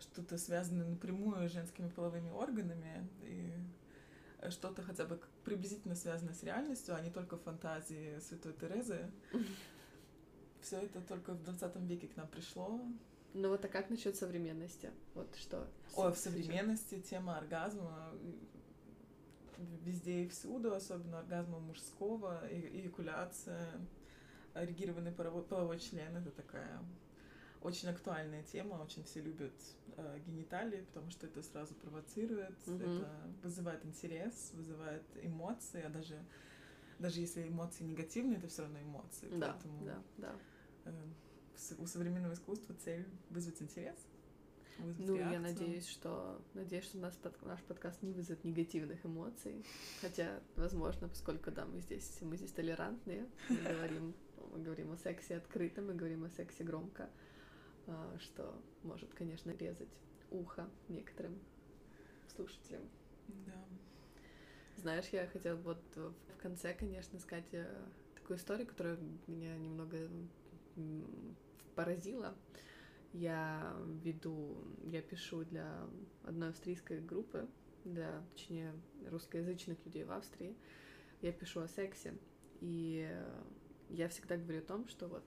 что-то 0.00 0.36
связанное 0.36 0.86
напрямую 0.86 1.48
с 1.48 1.52
женскими 1.52 1.88
половыми 1.88 2.30
органами 2.30 3.08
и 3.22 3.52
что-то 4.50 4.82
хотя 4.82 5.04
бы 5.04 5.18
приблизительно 5.44 5.94
связанное 5.94 6.34
с 6.34 6.42
реальностью, 6.42 6.94
а 6.94 7.00
не 7.00 7.10
только 7.10 7.36
фантазии 7.38 8.18
Святой 8.20 8.52
Терезы. 8.52 9.10
Все 10.60 10.80
это 10.80 11.00
только 11.00 11.32
в 11.32 11.42
20 11.42 11.76
веке 11.82 12.08
к 12.08 12.16
нам 12.16 12.26
пришло. 12.28 12.80
Ну 13.34 13.48
вот 13.48 13.64
а 13.64 13.68
как 13.68 13.90
насчет 13.90 14.16
современности? 14.16 14.90
Вот 15.14 15.34
что? 15.36 15.66
Ой, 15.96 16.12
в 16.12 16.16
современности 16.16 17.00
тема 17.00 17.36
оргазма 17.36 18.12
везде 19.84 20.24
и 20.24 20.28
всюду, 20.28 20.72
особенно 20.74 21.18
оргазма 21.18 21.58
мужского, 21.58 22.42
эякуляция, 22.50 23.72
эрегированный 24.54 25.12
половой, 25.12 25.42
половой 25.42 25.78
член— 25.80 26.16
это 26.16 26.30
такая 26.30 26.80
очень 27.60 27.88
актуальная 27.88 28.42
тема, 28.44 28.74
очень 28.74 29.02
все 29.04 29.20
любят 29.20 29.54
э, 29.96 30.20
гениталии, 30.26 30.82
потому 30.92 31.10
что 31.10 31.26
это 31.26 31.42
сразу 31.42 31.74
провоцирует, 31.74 32.54
Мгм. 32.66 32.82
это 32.82 33.10
вызывает 33.42 33.84
интерес, 33.84 34.50
вызывает 34.54 35.02
эмоции, 35.22 35.82
а 35.82 35.88
даже 35.88 36.18
даже 36.98 37.20
если 37.20 37.48
эмоции 37.48 37.84
негативные, 37.84 38.38
это 38.38 38.48
все 38.48 38.62
равно 38.62 38.80
эмоции. 38.80 39.28
Да, 39.38 39.52
Поэтому 39.52 39.84
да, 39.84 40.02
да. 40.18 40.32
э, 40.84 40.92
у 41.78 41.86
современного 41.86 42.34
искусства 42.34 42.74
цель 42.84 43.06
вызвать 43.30 43.60
интерес. 43.62 43.96
вызвать 44.78 45.06
Ну, 45.08 45.14
я 45.16 45.30
реакцию. 45.30 45.40
надеюсь, 45.42 45.86
что 45.86 46.42
надеюсь, 46.54 46.84
что 46.84 46.98
наш, 46.98 47.14
под- 47.14 47.40
наш 47.42 47.62
подкаст 47.62 48.02
не 48.02 48.12
вызовет 48.12 48.44
негативных 48.44 49.04
эмоций. 49.06 49.64
Хотя, 50.00 50.40
возможно, 50.56 51.08
поскольку 51.08 51.50
да, 51.50 51.64
мы 51.64 51.80
здесь, 51.80 52.18
мы 52.22 52.36
здесь 52.36 52.52
толерантные, 52.52 53.28
мы 53.48 53.56
говорим, 53.56 54.14
мы 54.52 54.58
говорим 54.62 54.92
о 54.92 54.96
сексе 54.96 55.36
открыто, 55.36 55.80
мы 55.80 55.94
говорим 55.94 56.24
о 56.24 56.30
сексе 56.30 56.64
громко, 56.64 57.08
а, 57.86 58.16
что 58.18 58.60
может, 58.82 59.14
конечно, 59.14 59.50
резать 59.52 59.88
ухо 60.30 60.68
некоторым 60.88 61.38
слушателям. 62.34 62.82
Да. 63.46 63.64
Знаешь, 64.76 65.06
я 65.12 65.26
хотела 65.28 65.56
вот 65.56 65.82
в 65.96 66.36
конце, 66.42 66.74
конечно, 66.74 67.18
сказать 67.20 67.46
э, 67.52 67.86
такую 68.16 68.38
историю, 68.38 68.66
которая 68.66 68.98
меня 69.28 69.56
немного 69.56 70.08
м, 71.74 71.84
поразила. 71.84 72.34
Я 73.12 73.76
веду, 74.02 74.56
я 74.84 75.00
пишу 75.02 75.44
для 75.44 75.86
одной 76.24 76.48
австрийской 76.48 77.00
группы, 77.00 77.46
для, 77.84 78.22
точнее, 78.34 78.72
русскоязычных 79.10 79.78
людей 79.84 80.04
в 80.04 80.12
Австрии. 80.12 80.56
Я 81.20 81.32
пишу 81.32 81.60
о 81.60 81.68
сексе, 81.68 82.14
и 82.60 83.08
я 83.90 84.08
всегда 84.08 84.36
говорю 84.36 84.58
о 84.58 84.62
том, 84.62 84.88
что 84.88 85.06
вот 85.06 85.24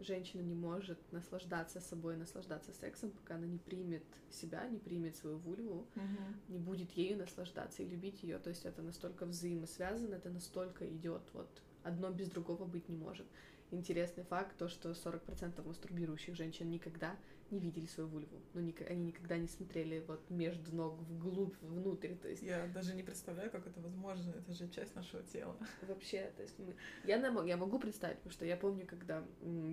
женщина 0.00 0.40
не 0.40 0.54
может 0.54 0.98
наслаждаться 1.12 1.80
собой, 1.80 2.16
наслаждаться 2.16 2.72
сексом, 2.72 3.10
пока 3.10 3.34
она 3.34 3.46
не 3.46 3.58
примет 3.58 4.04
себя, 4.30 4.66
не 4.68 4.78
примет 4.78 5.16
свою 5.16 5.38
вульву, 5.38 5.86
Мгм. 5.94 6.40
не 6.48 6.58
будет 6.58 6.90
ею 6.92 7.18
наслаждаться 7.18 7.82
и 7.82 7.88
любить 7.88 8.22
ее. 8.22 8.38
То 8.38 8.50
есть 8.50 8.64
это 8.64 8.82
настолько 8.82 9.26
взаимосвязано, 9.26 10.14
это 10.14 10.30
настолько 10.30 10.88
идет 10.88 11.22
вот 11.34 11.62
одно 11.82 12.10
без 12.10 12.30
другого 12.30 12.64
быть 12.64 12.88
не 12.88 12.96
может. 12.96 13.26
Интересный 13.72 14.24
факт 14.24 14.56
то, 14.58 14.68
что 14.68 14.90
40% 14.90 15.66
мастурбирующих 15.66 16.34
женщин 16.36 16.68
никогда 16.70 17.16
не 17.50 17.58
видели 17.58 17.86
свою 17.86 18.08
вульву, 18.08 18.40
но 18.54 18.60
ник- 18.60 18.88
они 18.90 19.04
никогда 19.06 19.36
не 19.38 19.46
смотрели 19.48 20.04
вот 20.06 20.20
между 20.30 20.74
ног 20.76 20.98
вглубь, 21.00 21.54
внутрь, 21.62 22.14
то 22.14 22.28
есть 22.28 22.42
Я 22.42 22.66
даже 22.68 22.94
не 22.94 23.02
представляю, 23.02 23.50
как 23.50 23.66
это 23.66 23.80
возможно. 23.80 24.30
Это 24.30 24.52
же 24.52 24.68
часть 24.68 24.94
нашего 24.94 25.22
тела. 25.22 25.56
вообще, 25.88 26.30
то 26.36 26.42
есть 26.42 26.58
мы... 26.58 26.74
я, 27.04 27.18
нам- 27.18 27.46
я 27.46 27.56
могу 27.56 27.78
представить, 27.78 28.16
потому 28.18 28.32
что 28.32 28.44
я 28.44 28.56
помню, 28.56 28.86
когда 28.86 29.24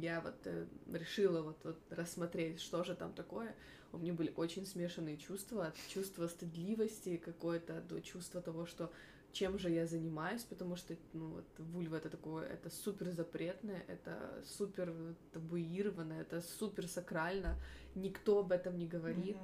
я 0.02 0.22
вот 0.22 0.36
э, 0.46 0.66
решила 0.94 1.42
вот, 1.42 1.58
вот 1.64 1.78
рассмотреть, 1.90 2.60
что 2.62 2.84
же 2.86 2.96
там 2.96 3.14
такое, 3.14 3.54
у 3.92 3.98
меня 3.98 4.14
были 4.14 4.32
очень 4.36 4.66
смешанные 4.66 5.18
чувства, 5.18 5.68
от 5.68 5.76
чувства 5.88 6.28
стыдливости 6.28 7.18
какое-то 7.18 7.82
до 7.82 8.02
чувства 8.02 8.42
того, 8.42 8.66
что 8.66 8.92
чем 9.32 9.60
же 9.60 9.70
я 9.70 9.86
занимаюсь, 9.86 10.44
потому 10.44 10.76
что, 10.76 10.96
ну, 11.14 11.30
вот, 11.30 11.46
вульва 11.58 11.98
это 11.98 12.10
такое, 12.10 12.48
это 12.48 12.70
супер 12.70 13.12
запретное, 13.12 13.84
это 13.88 14.44
супер 14.46 14.94
табуированно, 15.32 16.14
это 16.14 16.42
супер 16.42 16.88
сакрально, 16.88 17.56
никто 17.96 18.40
об 18.40 18.52
этом 18.52 18.78
не 18.78 18.88
говорит, 18.88 19.38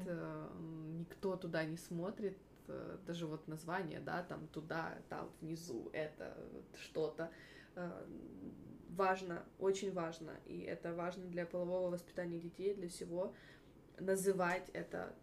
м, 0.51 0.97
никто 0.99 1.35
туда 1.35 1.63
не 1.65 1.77
смотрит, 1.77 2.37
э, 2.67 2.97
даже 3.05 3.27
вот 3.27 3.47
название, 3.47 3.99
да, 3.99 4.23
там 4.23 4.47
туда, 4.47 4.97
там 5.09 5.29
внизу, 5.41 5.89
это 5.93 6.35
что-то 6.73 7.29
э, 7.75 8.05
важно, 8.89 9.43
очень 9.59 9.91
важно, 9.93 10.31
и 10.45 10.59
это 10.61 10.93
важно 10.93 11.25
для 11.25 11.45
полового 11.45 11.91
воспитания 11.91 12.39
детей, 12.39 12.73
для 12.73 12.87
всего, 12.87 13.33
называть 13.99 14.69
это 14.73 15.13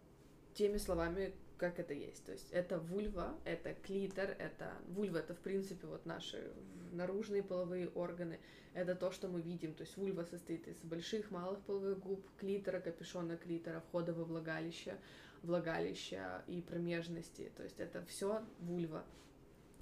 теми 0.54 0.76
словами, 0.78 1.34
как 1.57 1.78
это 1.78 1.94
есть. 1.94 2.24
То 2.24 2.32
есть 2.32 2.50
это 2.50 2.78
вульва, 2.78 3.36
это 3.44 3.74
клитор, 3.74 4.30
это 4.38 4.72
вульва, 4.88 5.18
это 5.18 5.34
в 5.34 5.38
принципе 5.38 5.86
вот 5.86 6.07
наши 6.07 6.53
наружные 6.92 7.42
половые 7.42 7.88
органы, 7.88 8.38
это 8.74 8.94
то, 8.94 9.11
что 9.11 9.28
мы 9.28 9.40
видим. 9.40 9.74
То 9.74 9.82
есть 9.82 9.96
вульва 9.96 10.24
состоит 10.24 10.66
из 10.68 10.78
больших, 10.82 11.30
малых 11.30 11.61
половых 11.61 11.98
губ, 12.00 12.24
клитора, 12.38 12.80
капюшона 12.80 13.36
клитора, 13.36 13.80
входа 13.80 14.12
во 14.12 14.24
влагалище, 14.24 14.96
влагалища 15.42 16.44
и 16.46 16.61
промежности. 16.61 17.53
То 17.57 17.62
есть 17.62 17.80
это 17.80 18.05
все 18.07 18.42
вульва. 18.61 19.05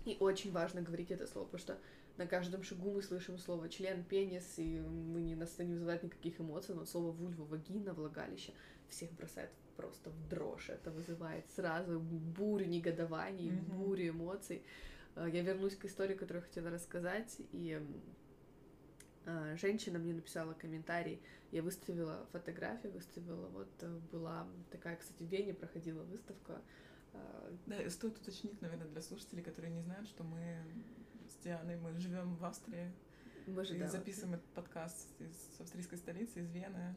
И 0.04 0.16
очень 0.20 0.52
важно 0.52 0.80
говорить 0.80 1.10
это 1.10 1.26
слово, 1.26 1.46
потому 1.46 1.60
что 1.60 1.78
на 2.16 2.26
каждом 2.26 2.62
шагу 2.62 2.90
мы 2.90 3.02
слышим 3.02 3.38
слово 3.38 3.68
член, 3.68 4.04
пенис, 4.04 4.58
и 4.58 4.80
мы 4.80 5.20
не, 5.22 5.34
нас 5.34 5.56
вызывает 5.58 6.02
никаких 6.02 6.40
эмоций, 6.40 6.74
но 6.74 6.84
слово 6.84 7.12
вульва, 7.12 7.44
вагина, 7.44 7.94
влагалище 7.94 8.52
всех 8.88 9.10
бросает 9.12 9.50
просто 9.76 10.10
в 10.10 10.28
дрожь. 10.28 10.70
Это 10.70 10.90
вызывает 10.90 11.48
сразу 11.50 11.98
бурю 12.00 12.66
негодований, 12.66 13.50
Мгм. 13.52 13.64
бурю 13.78 14.08
эмоций. 14.10 14.62
Э, 15.16 15.28
Я 15.32 15.42
вернусь 15.42 15.76
к 15.76 15.84
истории, 15.84 16.14
которую 16.14 16.42
я 16.42 16.46
хотела 16.48 16.70
рассказать, 16.70 17.36
и 17.52 17.80
э, 19.26 19.56
женщина 19.56 19.98
мне 19.98 20.14
написала 20.14 20.54
комментарий, 20.54 21.20
я 21.52 21.62
выставила 21.62 22.26
фотографии, 22.32 22.88
выставила, 22.88 23.48
вот 23.48 23.70
э, 23.80 23.98
была 24.12 24.46
такая, 24.70 24.96
кстати, 24.96 25.22
в 25.22 25.26
Вене 25.26 25.54
проходила 25.54 26.02
выставка, 26.04 26.60
Да, 27.66 27.90
стоит 27.90 28.16
уточнить, 28.18 28.60
наверное, 28.62 28.86
для 28.86 29.02
слушателей, 29.02 29.42
которые 29.42 29.72
не 29.72 29.80
знают, 29.82 30.06
что 30.08 30.22
мы 30.22 30.56
с 31.28 31.42
Дианой, 31.44 31.76
мы 31.76 31.98
живем 31.98 32.36
в 32.36 32.44
Австрии 32.44 32.92
мы 33.46 33.64
же 33.64 33.74
и 33.74 33.78
да, 33.78 33.88
записываем 33.88 34.34
этот 34.34 34.46
подкаст 34.54 35.08
из 35.20 35.60
австрийской 35.60 35.98
столицы, 35.98 36.40
из 36.40 36.50
Вены, 36.50 36.94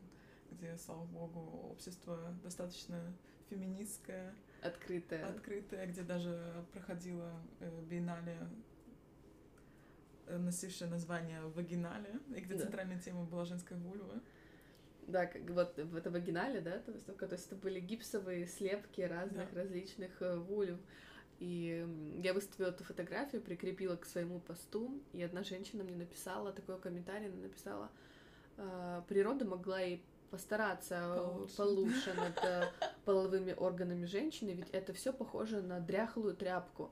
где, 0.53 0.77
слава 0.77 1.05
богу, 1.05 1.69
общество 1.71 2.19
достаточно 2.43 3.13
феминистское, 3.49 4.33
открытая. 4.61 5.27
открытое, 5.29 5.85
где 5.87 6.01
даже 6.01 6.65
проходила 6.71 7.31
э, 7.59 7.81
биеннале, 7.89 8.37
э, 10.27 10.37
носившее 10.37 10.89
название 10.89 11.41
«Вагинале», 11.41 12.19
и 12.35 12.39
где 12.41 12.55
Да. 12.55 12.63
центральной 12.63 12.99
темой 12.99 13.25
была 13.25 13.45
женская 13.45 13.75
вульва. 13.75 14.21
Да, 15.07 15.25
как 15.25 15.41
вот 15.49 15.77
в 15.77 15.95
это 15.97 16.09
вагинале, 16.09 16.61
да, 16.61 16.71
эта 16.71 16.91
выставка, 16.93 17.27
то 17.27 17.33
есть 17.35 17.47
это 17.47 17.55
были 17.57 17.79
гипсовые 17.81 18.47
слепки 18.47 19.01
разных 19.01 19.51
Да. 19.53 19.61
различных 19.61 20.21
э, 20.21 20.37
вульв. 20.37 20.79
И 21.39 21.85
я 22.23 22.33
выставила 22.33 22.69
эту 22.69 22.85
фотографию, 22.85 23.41
прикрепила 23.41 23.97
к 23.97 24.05
своему 24.05 24.39
посту, 24.39 25.01
и 25.11 25.21
одна 25.21 25.43
женщина 25.43 25.83
мне 25.83 25.97
написала 25.97 26.53
такой 26.53 26.79
комментарий, 26.79 27.27
она 27.27 27.41
написала, 27.41 27.91
«А, 28.55 29.01
природа 29.09 29.43
могла 29.43 29.81
и 29.81 29.99
постараться 30.34 30.95
э, 30.95 31.15
Получше. 31.15 31.55
получше 31.57 32.13
над 32.15 32.38
э, 32.43 32.63
половыми 33.05 33.53
органами 33.55 34.05
женщины, 34.05 34.49
ведь 34.49 34.69
это 34.71 34.91
все 34.91 35.13
похоже 35.13 35.61
на 35.61 35.79
дряхлую 35.79 36.36
тряпку. 36.36 36.91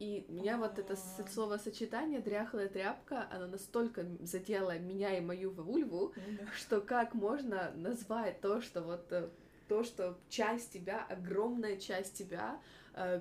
И 0.00 0.24
меня 0.28 0.56
вот 0.56 0.78
это 0.80 0.96
словосочетание 0.96 2.20
дряхлая 2.20 2.68
тряпка, 2.68 3.28
оно 3.30 3.46
настолько 3.46 4.04
задело 4.22 4.76
меня 4.78 5.16
и 5.16 5.20
мою 5.20 5.52
вульву, 5.52 6.12
Ну 6.16 6.46
что 6.56 6.80
как 6.80 7.14
можно 7.14 7.70
назвать 7.76 8.40
то, 8.40 8.60
что 8.60 8.82
вот 8.82 9.06
э, 9.12 9.28
то, 9.68 9.84
что 9.84 10.18
часть 10.28 10.72
тебя, 10.72 11.06
огромная 11.08 11.76
часть 11.76 12.18
тебя, 12.18 12.60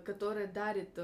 которая 0.04 0.48
дарит 0.48 0.98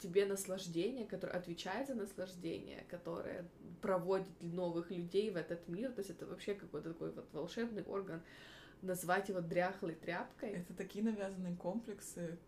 тебе 0.00 0.24
наслаждение, 0.24 1.04
которая 1.04 1.36
отвечает 1.36 1.88
за 1.88 1.94
наслаждение, 1.94 2.86
которая 2.88 3.44
проводит 3.80 4.28
новых 4.40 4.90
людей 4.90 5.30
в 5.30 5.36
этот 5.36 5.66
мир, 5.68 5.92
то 5.92 6.00
есть 6.00 6.10
это 6.10 6.26
вообще 6.26 6.54
какой-то 6.54 6.92
такой 6.92 7.12
вот 7.12 7.28
волшебный 7.32 7.82
орган, 7.82 8.22
назвать 8.82 9.28
его 9.28 9.40
дряхлой 9.40 9.94
тряпкой. 9.94 10.50
Это 10.50 10.74
такие 10.74 11.04
навязанные 11.04 11.56
комплексы, 11.56 12.38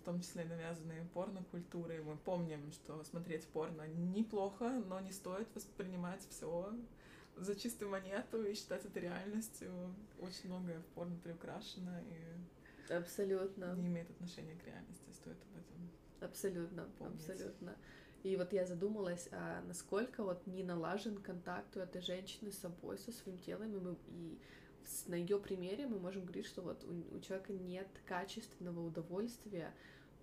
в 0.00 0.04
том 0.04 0.20
числе 0.20 0.44
навязанные 0.44 1.04
порнокультурой. 1.14 2.02
Мы 2.02 2.16
помним, 2.16 2.70
что 2.72 3.02
смотреть 3.04 3.46
порно 3.46 3.86
неплохо, 3.88 4.82
но 4.86 5.00
не 5.00 5.12
стоит 5.12 5.48
воспринимать 5.54 6.26
все 6.28 6.72
за 7.36 7.54
чистую 7.54 7.90
монету 7.90 8.42
и 8.42 8.54
считать 8.54 8.84
это 8.84 9.00
реальностью. 9.00 9.70
Очень 10.20 10.48
многое 10.48 10.80
в 10.80 10.86
порно 10.86 11.16
приукрашено 11.22 12.02
и 12.10 12.92
Абсолютно. 12.92 13.74
не 13.74 13.86
имеет 13.86 14.10
отношения 14.10 14.54
к 14.56 14.66
реальности. 14.66 15.10
Стоит 15.12 15.36
об 15.42 15.58
этом. 15.58 15.90
Абсолютно, 16.20 16.88
помнить. 16.98 17.20
абсолютно. 17.20 17.76
И 18.24 18.36
вот 18.36 18.52
я 18.52 18.66
задумалась, 18.66 19.28
а 19.30 19.62
насколько 19.66 20.24
вот 20.24 20.46
не 20.46 20.64
налажен 20.64 21.18
контакт 21.18 21.76
у 21.76 21.80
этой 21.80 22.02
женщины 22.02 22.50
с 22.50 22.58
собой, 22.58 22.98
со 22.98 23.12
своим 23.12 23.38
телом, 23.38 23.74
и, 23.74 23.78
мы, 23.78 23.96
и 24.08 24.38
на 25.06 25.14
ее 25.14 25.38
примере 25.38 25.86
мы 25.86 25.98
можем 25.98 26.24
говорить, 26.24 26.46
что 26.46 26.62
вот 26.62 26.84
у, 26.84 27.16
у 27.16 27.20
человека 27.20 27.52
нет 27.52 27.88
качественного 28.06 28.80
удовольствия, 28.80 29.72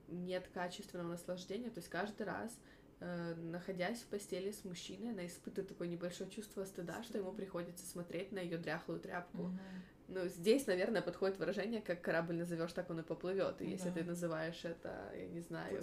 нет 0.09 0.47
качественного 0.53 1.09
наслаждения, 1.09 1.69
то 1.69 1.79
есть 1.79 1.89
каждый 1.89 2.25
раз, 2.25 2.59
э, 2.99 3.33
находясь 3.35 4.01
в 4.01 4.07
постели 4.07 4.51
с 4.51 4.65
мужчиной, 4.65 5.11
она 5.11 5.25
испытывает 5.25 5.69
такое 5.69 5.87
небольшое 5.87 6.29
чувство 6.29 6.65
стыда, 6.65 7.01
что 7.03 7.17
ему 7.17 7.31
приходится 7.31 7.85
смотреть 7.85 8.31
на 8.33 8.39
ее 8.39 8.57
дряхлую 8.57 8.99
тряпку. 8.99 9.43
Мгм. 9.43 9.59
Ну, 10.07 10.27
здесь, 10.27 10.67
наверное, 10.67 11.01
подходит 11.01 11.39
выражение, 11.39 11.81
как 11.81 12.01
корабль 12.01 12.35
назовешь, 12.35 12.73
так 12.73 12.89
он 12.89 12.99
и 12.99 13.03
поплывет. 13.03 13.61
И 13.61 13.65
если 13.65 13.89
Да. 13.89 13.95
ты 13.95 14.03
называешь 14.03 14.63
это, 14.63 15.11
я 15.15 15.27
не 15.27 15.39
знаю. 15.39 15.81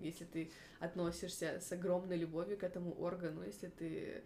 Если 0.00 0.24
ты 0.24 0.50
относишься 0.80 1.60
с 1.60 1.72
огромной 1.72 2.16
любовью 2.16 2.58
к 2.58 2.62
этому 2.62 2.92
органу, 2.92 3.42
если 3.44 3.68
ты 3.68 4.22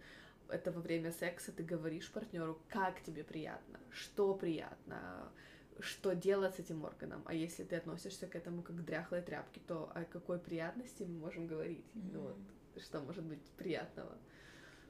это 0.49 0.71
во 0.71 0.81
время 0.81 1.11
секса 1.11 1.51
ты 1.51 1.63
говоришь 1.63 2.11
партнеру, 2.11 2.61
как 2.69 3.01
тебе 3.01 3.23
приятно, 3.23 3.79
что 3.91 4.35
приятно, 4.35 5.31
что 5.79 6.13
делать 6.13 6.55
с 6.55 6.59
этим 6.59 6.83
органом. 6.83 7.23
А 7.25 7.33
если 7.33 7.63
ты 7.63 7.75
относишься 7.75 8.27
к 8.27 8.35
этому 8.35 8.61
как 8.61 8.75
к 8.75 8.81
дряхлой 8.81 9.21
тряпке, 9.21 9.61
то 9.67 9.91
о 9.95 10.05
какой 10.05 10.39
приятности 10.39 11.03
мы 11.03 11.19
можем 11.19 11.47
говорить? 11.47 11.85
Ну 11.93 12.21
вот, 12.21 12.37
что 12.81 12.99
может 12.99 13.23
быть 13.23 13.43
приятного? 13.57 14.17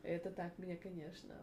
Это 0.01 0.31
так 0.31 0.57
мне, 0.57 0.75
конечно, 0.75 1.36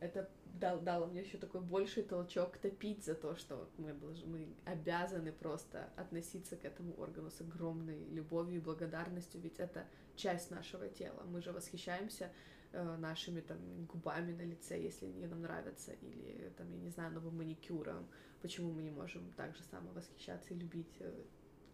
это 0.00 0.30
дал, 0.60 0.80
дало 0.80 1.06
мне 1.06 1.22
еще 1.22 1.38
такой 1.38 1.60
больший 1.60 2.02
толчок 2.02 2.56
топить 2.58 3.04
за 3.04 3.14
то, 3.14 3.36
что 3.36 3.68
мы, 3.76 3.92
должны, 3.92 4.26
мы 4.26 4.48
обязаны 4.64 5.32
просто 5.32 5.90
относиться 5.96 6.56
к 6.56 6.64
этому 6.64 6.94
органу 6.94 7.30
с 7.30 7.40
огромной 7.40 8.04
любовью 8.10 8.56
и 8.56 8.64
благодарностью, 8.64 9.40
ведь 9.40 9.58
это 9.58 9.86
часть 10.16 10.50
нашего 10.50 10.88
тела. 10.88 11.22
Мы 11.24 11.42
же 11.42 11.52
восхищаемся 11.52 12.30
э, 12.72 12.96
нашими 12.96 13.40
там 13.40 13.58
губами 13.86 14.32
на 14.32 14.42
лице, 14.42 14.80
если 14.80 15.06
они 15.06 15.26
нам 15.26 15.42
нравятся, 15.42 15.92
или 15.92 16.52
там, 16.56 16.70
я 16.72 16.78
не 16.78 16.90
знаю, 16.90 17.12
новым 17.12 17.36
маникюром. 17.38 18.06
Почему 18.40 18.72
мы 18.72 18.82
не 18.82 18.90
можем 18.90 19.32
так 19.32 19.56
же 19.56 19.62
само 19.70 19.90
восхищаться 19.92 20.54
и 20.54 20.58
любить 20.58 20.96
э, 21.00 21.24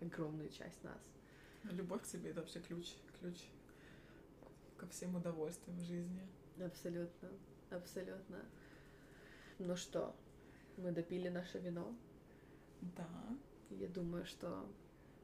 огромную 0.00 0.48
часть 0.48 0.82
нас? 0.82 1.00
Любовь 1.64 2.02
к 2.02 2.06
себе 2.06 2.30
это 2.30 2.40
вообще 2.40 2.60
ключ, 2.60 2.94
ключ 3.18 3.36
ко 4.78 4.86
всем 4.86 5.14
удовольствиям 5.14 5.78
в 5.78 5.84
жизни. 5.84 6.26
Абсолютно, 6.58 7.28
абсолютно. 7.70 8.38
Ну 9.62 9.76
что, 9.76 10.16
Мы 10.78 10.90
допили 10.90 11.28
наше 11.28 11.58
вино. 11.58 11.94
Да. 12.96 13.06
Я 13.68 13.88
думаю, 13.88 14.24
что 14.24 14.66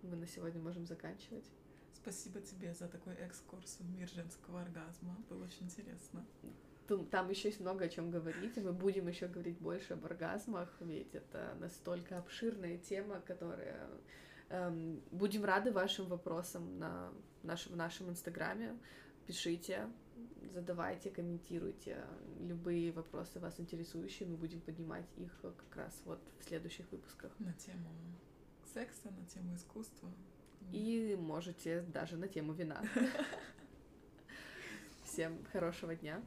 мы 0.03 0.14
на 0.14 0.26
сегодня 0.26 0.61
можем 0.61 0.84
заканчивать. 0.84 1.51
Спасибо 1.95 2.43
тебе 2.43 2.74
за 2.74 2.87
такой 2.87 3.14
экскурс 3.14 3.78
в 3.80 3.89
мир 3.97 4.07
женского 4.11 4.61
оргазма. 4.61 5.16
Было 5.30 5.45
очень 5.45 5.64
интересно. 5.64 6.22
Там 7.11 7.30
еще 7.30 7.49
есть 7.49 7.61
много 7.61 7.87
о 7.87 7.89
чем 7.89 8.11
говорить, 8.11 8.59
и 8.59 8.61
мы 8.61 8.74
будем 8.74 9.09
еще 9.09 9.26
говорить 9.26 9.59
больше 9.59 9.95
об 9.95 10.05
оргазмах, 10.05 10.68
ведь 10.80 11.14
это 11.14 11.57
настолько 11.59 12.18
обширная 12.18 12.76
тема, 12.76 13.22
которая... 13.22 13.89
Эм, 14.51 15.01
будем 15.12 15.47
рады 15.47 15.72
вашим 15.72 16.09
вопросам 16.09 16.78
на 16.78 17.11
наш, 17.43 17.68
в 17.68 17.74
нашем 17.74 18.11
инстаграме. 18.11 18.78
Пишите, 19.26 19.89
задавайте, 20.52 21.10
комментируйте 21.10 22.04
любые 22.40 22.92
вопросы 22.92 23.40
вас 23.40 23.58
интересующие, 23.60 24.28
мы 24.28 24.36
будем 24.36 24.60
поднимать 24.60 25.06
их 25.16 25.32
как 25.42 25.76
раз 25.76 26.00
вот 26.04 26.20
в 26.40 26.44
следующих 26.44 26.90
выпусках. 26.90 27.32
На 27.38 27.52
тему 27.52 27.88
секса, 28.72 29.10
на 29.10 29.26
тему 29.26 29.54
искусства. 29.54 30.10
И 30.72 31.16
можете 31.18 31.82
даже 31.82 32.16
на 32.16 32.28
тему 32.28 32.52
вина. 32.52 32.82
Всем 35.04 35.44
хорошего 35.52 35.94
дня. 35.94 36.20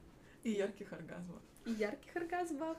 И 0.44 0.52
ярких 0.52 0.94
оргазмов. 0.94 1.42
И 1.66 1.72
ярких 1.72 2.16
оргазмов. 2.16 2.78